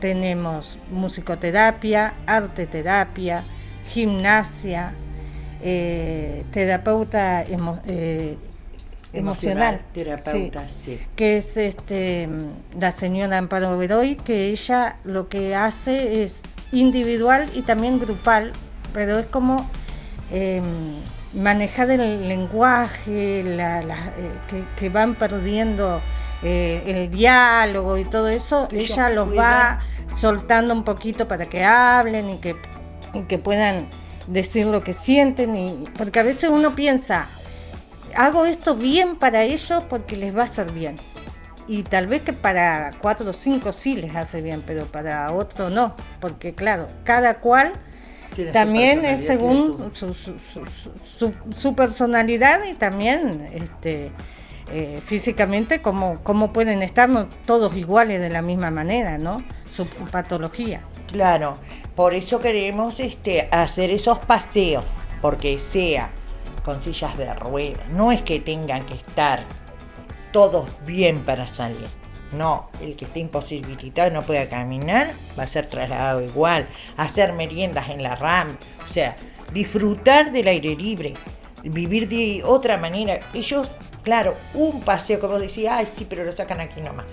[0.01, 3.45] tenemos musicoterapia, arte terapia,
[3.89, 4.93] gimnasia,
[5.63, 8.37] eh, terapeuta emo- eh,
[9.13, 11.01] emocional, terapeuta, sí.
[11.17, 12.29] que es este
[12.79, 16.43] la señora Amparo Bedoy, que ella lo que hace es
[16.73, 18.53] individual y también grupal,
[18.93, 19.71] pero es como
[20.33, 20.61] eh,
[21.35, 26.01] manejar el lenguaje, la- la- eh, que, que van perdiendo
[26.43, 29.81] eh, el diálogo y todo eso, Ella ella los va
[30.15, 32.57] soltando un poquito para que hablen y que,
[33.15, 33.89] y que puedan
[34.27, 37.27] decir lo que sienten, y, porque a veces uno piensa,
[38.17, 40.97] hago esto bien para ellos porque les va a hacer bien.
[41.69, 45.69] Y tal vez que para cuatro o cinco sí les hace bien, pero para otro
[45.71, 47.73] no, porque claro, cada cual
[48.53, 50.35] también es según su- su-
[51.19, 54.13] su- su personalidad y también este,
[54.71, 59.43] eh, físicamente cómo, cómo pueden estar no todos iguales de la misma manera, ¿no?
[59.71, 60.83] Su patología.
[61.09, 61.57] Claro,
[61.97, 64.85] por eso queremos este, hacer esos paseos,
[65.21, 66.11] porque sea
[66.67, 69.45] con sillas de ruedas, no es que tengan que estar
[70.33, 71.87] todos bien para salir.
[72.33, 76.67] No, el que esté imposibilitado y no pueda caminar va a ser trasladado igual,
[76.97, 79.17] hacer meriendas en la RAM, o sea,
[79.53, 81.15] disfrutar del aire libre,
[81.63, 83.21] vivir de otra manera.
[83.33, 83.71] Ellos,
[84.03, 87.07] claro, un paseo, como decía, ay, sí, pero lo sacan aquí nomás.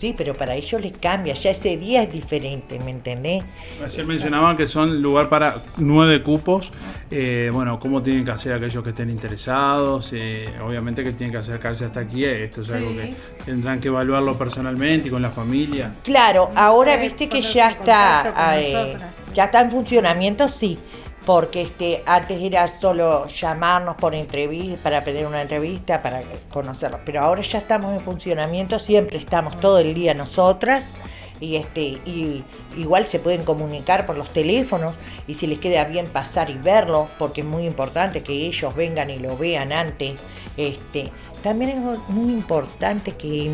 [0.00, 3.44] Sí, pero para ellos les cambia, ya ese día es diferente, ¿me entendés?
[3.84, 6.72] Ayer mencionaban que son lugar para nueve cupos.
[7.10, 10.10] Eh, bueno, ¿cómo tienen que hacer aquellos que estén interesados?
[10.14, 12.24] Eh, obviamente que tienen que acercarse hasta aquí.
[12.24, 12.96] Esto es algo Sí.
[13.10, 15.92] que tendrán que evaluarlo personalmente y con la familia.
[16.02, 18.96] Claro, ahora viste que ya está, eh,
[19.34, 20.78] ya está en funcionamiento, sí,
[21.26, 27.20] porque este, antes era solo llamarnos por entrevista, para pedir una entrevista, para conocerlos, pero
[27.20, 30.94] ahora ya estamos en funcionamiento, siempre estamos todo el día nosotras
[31.40, 32.44] y este y
[32.76, 34.94] igual se pueden comunicar por los teléfonos
[35.26, 39.08] y si les queda bien pasar y verlo porque es muy importante que ellos vengan
[39.08, 40.20] y lo vean antes
[40.58, 41.10] este
[41.42, 43.50] también es muy importante que,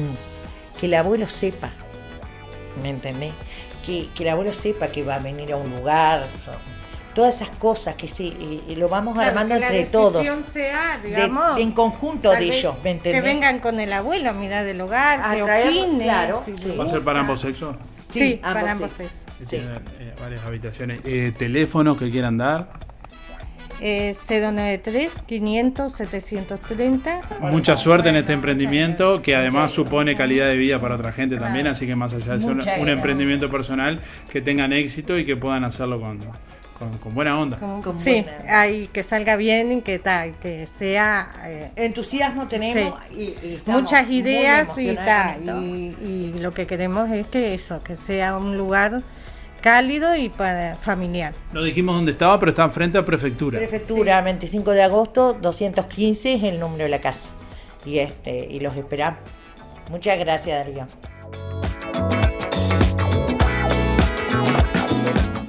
[0.80, 1.70] que el abuelo sepa
[2.82, 3.32] ¿me entendés?
[3.84, 6.26] Que, que el abuelo sepa que va a venir a un lugar
[7.16, 10.22] todas esas cosas que sí, y lo vamos armando entre todos.
[10.52, 13.22] Sea, de, en conjunto de ellos, ¿me entendés?
[13.22, 16.00] Que vengan con el abuelo a mirar del hogar, a que opinen.
[16.00, 16.44] Claro,
[16.78, 17.74] ¿Va a ser para ambos sexos?
[18.10, 19.24] Sí, sí para ambos sexos.
[19.48, 19.56] Sí.
[19.56, 21.00] eh, varias habitaciones.
[21.06, 22.68] Eh, ¿Teléfono que quieran dar?
[23.80, 27.20] Eh, 093 500 730.
[27.50, 31.66] Mucha suerte en este emprendimiento que además supone calidad de vida para otra gente también,
[31.66, 35.36] así que más allá de ser un, un emprendimiento personal, que tengan éxito y que
[35.36, 36.20] puedan hacerlo con,
[36.78, 37.58] con, con buena onda.
[37.58, 38.60] Con, sí, buena.
[38.60, 41.30] Hay, que salga bien y que, ta, que sea...
[41.44, 43.34] Eh, Entusiasmo tenemos sí.
[43.42, 47.96] y, y muchas ideas y, ta, y, y, lo que queremos es que eso, que
[47.96, 49.02] sea un lugar
[49.60, 51.32] cálido y para familiar.
[51.52, 53.58] No dijimos dónde estaba, pero está frente a prefectura.
[53.58, 54.24] Prefectura, sí.
[54.24, 57.30] 25 de agosto, 215 es el número de la casa.
[57.84, 59.20] Y este y los esperamos.
[59.90, 60.86] Muchas gracias, Darío.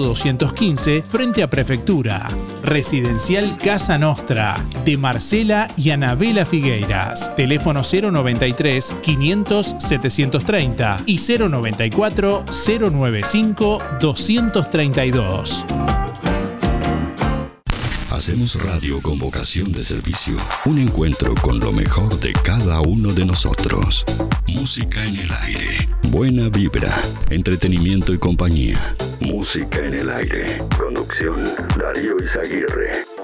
[0.00, 2.28] 215, frente a Prefectura.
[2.62, 7.34] Residencial Casa Nostra, de Marcela y Anabela Figueiras.
[7.36, 15.64] Teléfono 093 500 730 y 094 095 232.
[18.20, 20.36] Hacemos radio con vocación de servicio.
[20.66, 24.04] Un encuentro con lo mejor de cada uno de nosotros.
[24.46, 25.88] Música en el aire.
[26.02, 26.94] Buena vibra.
[27.30, 28.94] Entretenimiento y compañía.
[29.20, 30.62] Música en el aire.
[30.76, 31.44] Conducción
[31.78, 33.19] Darío Izaguirre.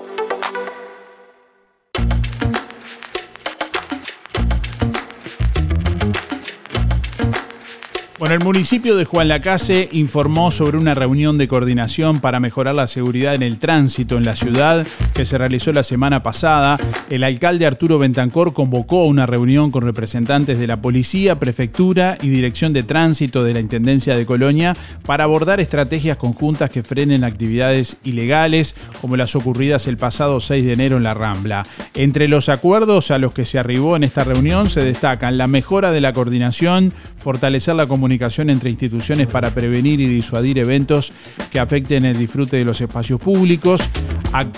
[8.19, 12.87] Bueno, el municipio de Juan Lacase informó sobre una reunión de coordinación para mejorar la
[12.87, 16.79] seguridad en el tránsito en la ciudad que se realizó la semana pasada.
[17.11, 22.73] El alcalde Arturo Bentancor convocó una reunión con representantes de la policía, prefectura y dirección
[22.73, 24.75] de tránsito de la Intendencia de Colonia
[25.05, 30.73] para abordar estrategias conjuntas que frenen actividades ilegales como las ocurridas el pasado 6 de
[30.73, 31.67] enero en la Rambla.
[31.93, 35.91] Entre los acuerdos a los que se arribó en esta reunión se destacan la mejora
[35.91, 41.13] de la coordinación, fortalecer la comunicación comunicación entre instituciones para prevenir y disuadir eventos
[41.51, 43.91] que afecten el disfrute de los espacios públicos,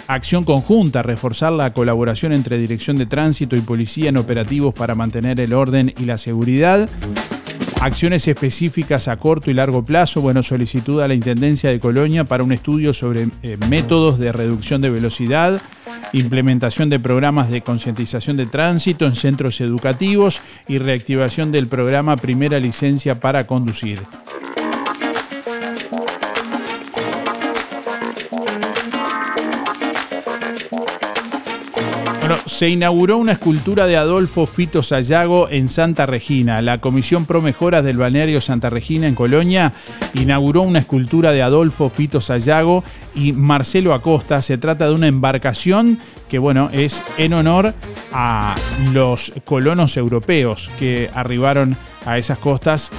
[0.07, 5.41] acción conjunta, reforzar la colaboración entre Dirección de Tránsito y Policía en operativos para mantener
[5.41, 6.91] el orden y la seguridad,
[7.81, 12.43] Acciones específicas a corto y largo plazo, bueno, solicitud a la Intendencia de Colonia para
[12.43, 15.61] un estudio sobre eh, métodos de reducción de velocidad,
[16.13, 22.59] implementación de programas de concientización de tránsito en centros educativos y reactivación del programa Primera
[22.59, 24.01] Licencia para Conducir.
[32.49, 36.63] Se inauguró una escultura de Adolfo Fito Sayago en Santa Regina.
[36.63, 39.75] La Comisión Pro Mejoras del Balneario Santa Regina en Colonia
[40.15, 42.85] inauguró una escultura de Adolfo Fito Sayago
[43.15, 44.41] y Marcelo Acosta.
[44.41, 45.99] Se trata de una embarcación
[46.31, 47.75] que, bueno, es en honor
[48.13, 48.57] a
[48.95, 51.77] los colonos europeos que arribaron
[52.07, 52.91] a esas costas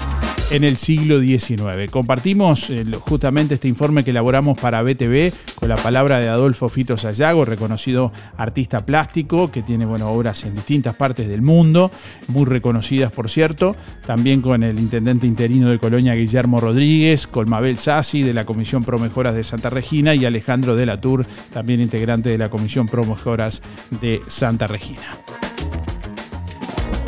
[0.51, 1.89] en el siglo XIX.
[1.91, 6.97] Compartimos eh, justamente este informe que elaboramos para BTV con la palabra de Adolfo Fito
[6.97, 11.91] Sayago, reconocido artista plástico que tiene bueno, obras en distintas partes del mundo,
[12.27, 13.75] muy reconocidas por cierto,
[14.05, 18.83] también con el intendente interino de Colonia Guillermo Rodríguez, con Mabel Sassi de la Comisión
[18.83, 22.87] Pro Mejoras de Santa Regina y Alejandro de la Tour, también integrante de la Comisión
[22.87, 23.61] Pro Mejoras
[24.01, 25.19] de Santa Regina.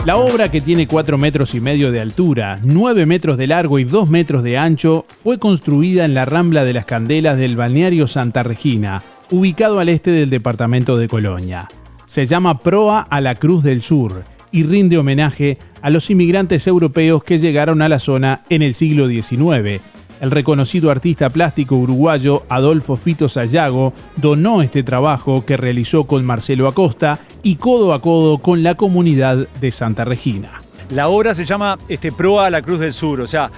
[0.06, 3.84] La obra, que tiene 4 metros y medio de altura, 9 metros de largo y
[3.84, 8.42] 2 metros de ancho, fue construida en la Rambla de las Candelas del balneario Santa
[8.42, 11.68] Regina, ubicado al este del departamento de Colonia.
[12.12, 17.24] Se llama Proa a la Cruz del Sur y rinde homenaje a los inmigrantes europeos
[17.24, 19.82] que llegaron a la zona en el siglo XIX
[20.20, 26.68] El reconocido artista plástico uruguayo Adolfo Fito Sayago donó este trabajo que realizó con Marcelo
[26.68, 30.62] Acosta y codo a codo con la comunidad de Santa Regina.
[30.90, 33.22] La obra se llama este, Proa a la Cruz del Sur.
[33.22, 33.50] O sea,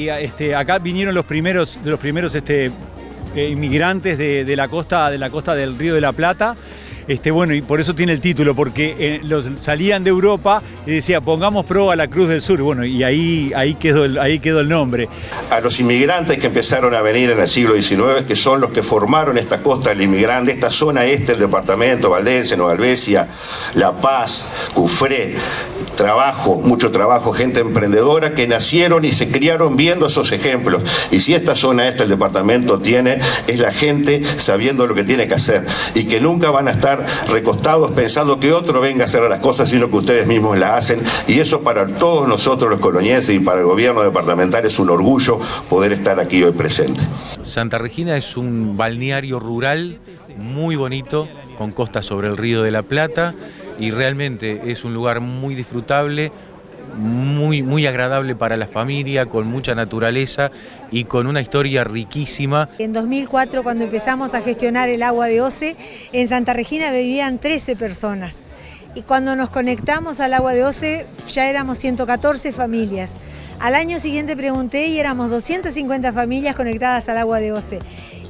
[0.00, 2.72] este, acá vinieron los primeros, los primeros este,
[3.36, 6.56] eh, inmigrantes de la costa, de la costa del Río de la Plata.
[7.08, 10.92] Este, bueno, y por eso tiene el título, porque eh, los, salían de Europa y
[10.92, 12.60] decía, pongamos proa a la Cruz del Sur.
[12.60, 15.08] Bueno, y ahí, ahí, quedó, el, ahí quedó el nombre.
[15.50, 18.82] a los inmigrantes que empezaron a venir en el siglo XIX, que son los que
[18.82, 23.26] formaron esta costa del inmigrante, esta zona este del departamento, Valdense, Nueva Albesia,
[23.74, 25.34] La Paz, Cufré,
[25.96, 30.82] trabajo, mucho trabajo, gente emprendedora que nacieron y se criaron viendo esos ejemplos.
[31.10, 35.26] Y si esta zona este del departamento tiene, es la gente sabiendo lo que tiene
[35.26, 36.97] que hacer y que nunca van a estar
[37.30, 41.00] recostados pensando que otro venga a hacer las cosas, sino que ustedes mismos las hacen.
[41.26, 45.38] Y eso para todos nosotros los colonienses y para el gobierno departamental es un orgullo
[45.68, 47.00] poder estar aquí hoy presente.
[47.42, 49.98] Santa Regina es un balneario rural
[50.36, 53.34] muy bonito, con costa sobre el río de la Plata,
[53.78, 56.32] y realmente es un lugar muy disfrutable,
[56.96, 60.50] muy, muy agradable para la familia, con mucha naturaleza
[60.90, 62.68] y con una historia riquísima.
[62.78, 65.76] En 2004, cuando empezamos a gestionar el agua de OCE,
[66.12, 68.38] en Santa Regina vivían 13 personas.
[68.94, 73.12] Y cuando nos conectamos al agua de OCE, ya éramos 114 familias.
[73.60, 77.80] Al año siguiente pregunté y éramos 250 familias conectadas al agua de OCE.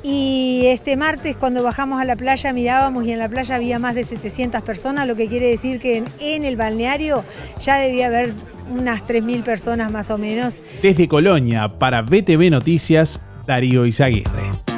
[0.03, 3.95] Y este martes cuando bajamos a la playa mirábamos y en la playa había más
[3.95, 7.25] de 700 personas, lo que quiere decir que en, el balneario
[7.59, 8.33] ya debía haber
[8.71, 10.61] unas 3.000 personas más o menos.
[10.83, 14.78] Desde Colonia, para BTV Noticias, Darío Izaguirre.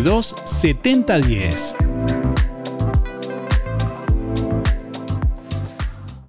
[0.45, 1.75] 7010.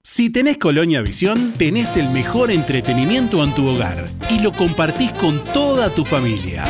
[0.03, 5.43] Si tenés Colonia Visión, tenés el mejor entretenimiento en tu hogar y lo compartís con
[5.55, 6.65] toda tu familia.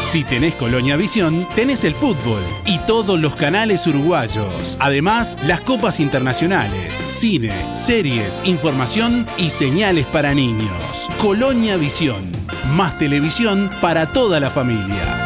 [0.00, 4.78] Si tenés Colonia Visión, tenés el fútbol y todos los canales uruguayos.
[4.80, 11.08] Además, las copas internacionales, cine, series, información y señales para niños.
[11.18, 12.35] Colonia Visión.
[12.74, 15.22] Más televisión para toda la familia.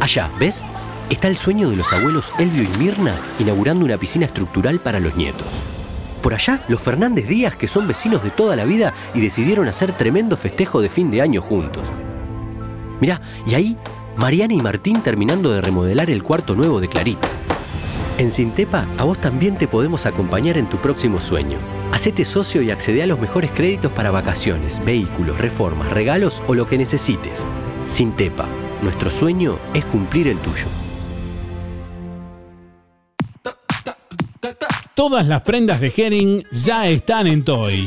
[0.00, 0.64] Allá, ¿ves?
[1.10, 5.16] está el sueño de los abuelos Elvio y Mirna inaugurando una piscina estructural para los
[5.16, 5.46] nietos.
[6.22, 9.96] Por allá, los Fernández Díaz, que son vecinos de toda la vida y decidieron hacer
[9.96, 11.84] tremendo festejo de fin de año juntos.
[13.00, 13.76] Mirá, y ahí,
[14.16, 17.28] Mariana y Martín terminando de remodelar el cuarto nuevo de Clarita.
[18.18, 21.58] En Sintepa, a vos también te podemos acompañar en tu próximo sueño.
[21.92, 26.66] Hacete socio y accede a los mejores créditos para vacaciones, vehículos, reformas, regalos o lo
[26.66, 27.44] que necesites.
[27.84, 28.48] Sintepa,
[28.80, 30.64] nuestro sueño es cumplir el tuyo.
[34.94, 37.86] Todas las prendas de Herring ya están en Toy.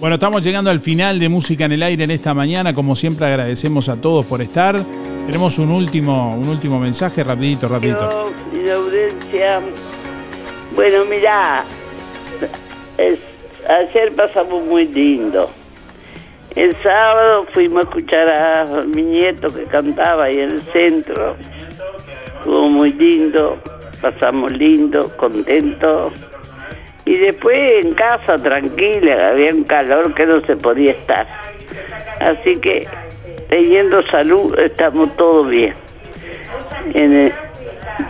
[0.00, 2.72] Bueno, estamos llegando al final de Música en el Aire en esta mañana.
[2.72, 4.80] Como siempre agradecemos a todos por estar.
[5.26, 8.32] Tenemos un último, un último mensaje, rapidito, rapidito.
[8.50, 9.60] Mi audiencia.
[10.74, 11.64] Bueno, mira,
[13.68, 15.50] ayer pasamos muy lindo.
[16.56, 21.36] El sábado fuimos a escuchar a mi nieto que cantaba ahí en el centro.
[22.38, 23.58] Estuvo muy lindo,
[24.00, 26.14] pasamos lindo, contentos.
[27.10, 31.26] Y después en casa, tranquila, había un calor que no se podía estar.
[32.20, 32.86] Así que,
[33.48, 35.74] teniendo salud, estamos todos bien.
[36.94, 37.32] En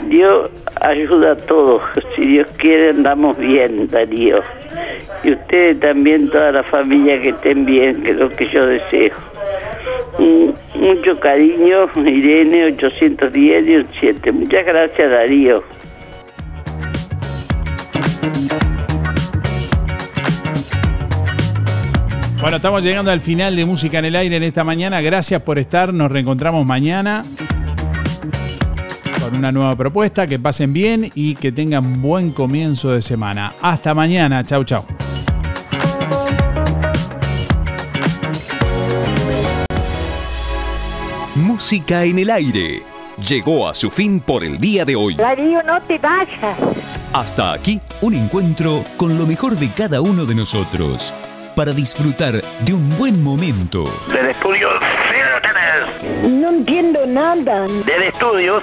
[0.08, 0.50] Dios
[0.82, 1.80] ayuda a todos.
[2.14, 4.42] Si Dios quiere, andamos bien, Darío.
[5.24, 9.14] Y ustedes también, toda la familia que estén bien, que es lo que yo deseo.
[10.74, 14.32] Mucho cariño, Irene 810 17.
[14.32, 15.64] Muchas gracias, Darío.
[22.40, 25.02] Bueno, estamos llegando al final de Música en el Aire en esta mañana.
[25.02, 25.92] Gracias por estar.
[25.92, 27.22] Nos reencontramos mañana
[29.20, 30.26] con una nueva propuesta.
[30.26, 33.54] Que pasen bien y que tengan buen comienzo de semana.
[33.60, 34.42] Hasta mañana.
[34.42, 34.84] Chau, chau.
[41.34, 42.82] Música en el Aire.
[43.28, 45.14] Llegó a su fin por el día de hoy.
[45.14, 46.56] Darío, no te vayas.
[47.12, 51.12] Hasta aquí, un encuentro con lo mejor de cada uno de nosotros
[51.54, 53.84] para disfrutar de un buen momento.
[54.12, 54.68] Del estudio,
[56.28, 57.64] No entiendo nada.
[57.86, 58.62] Del estudios,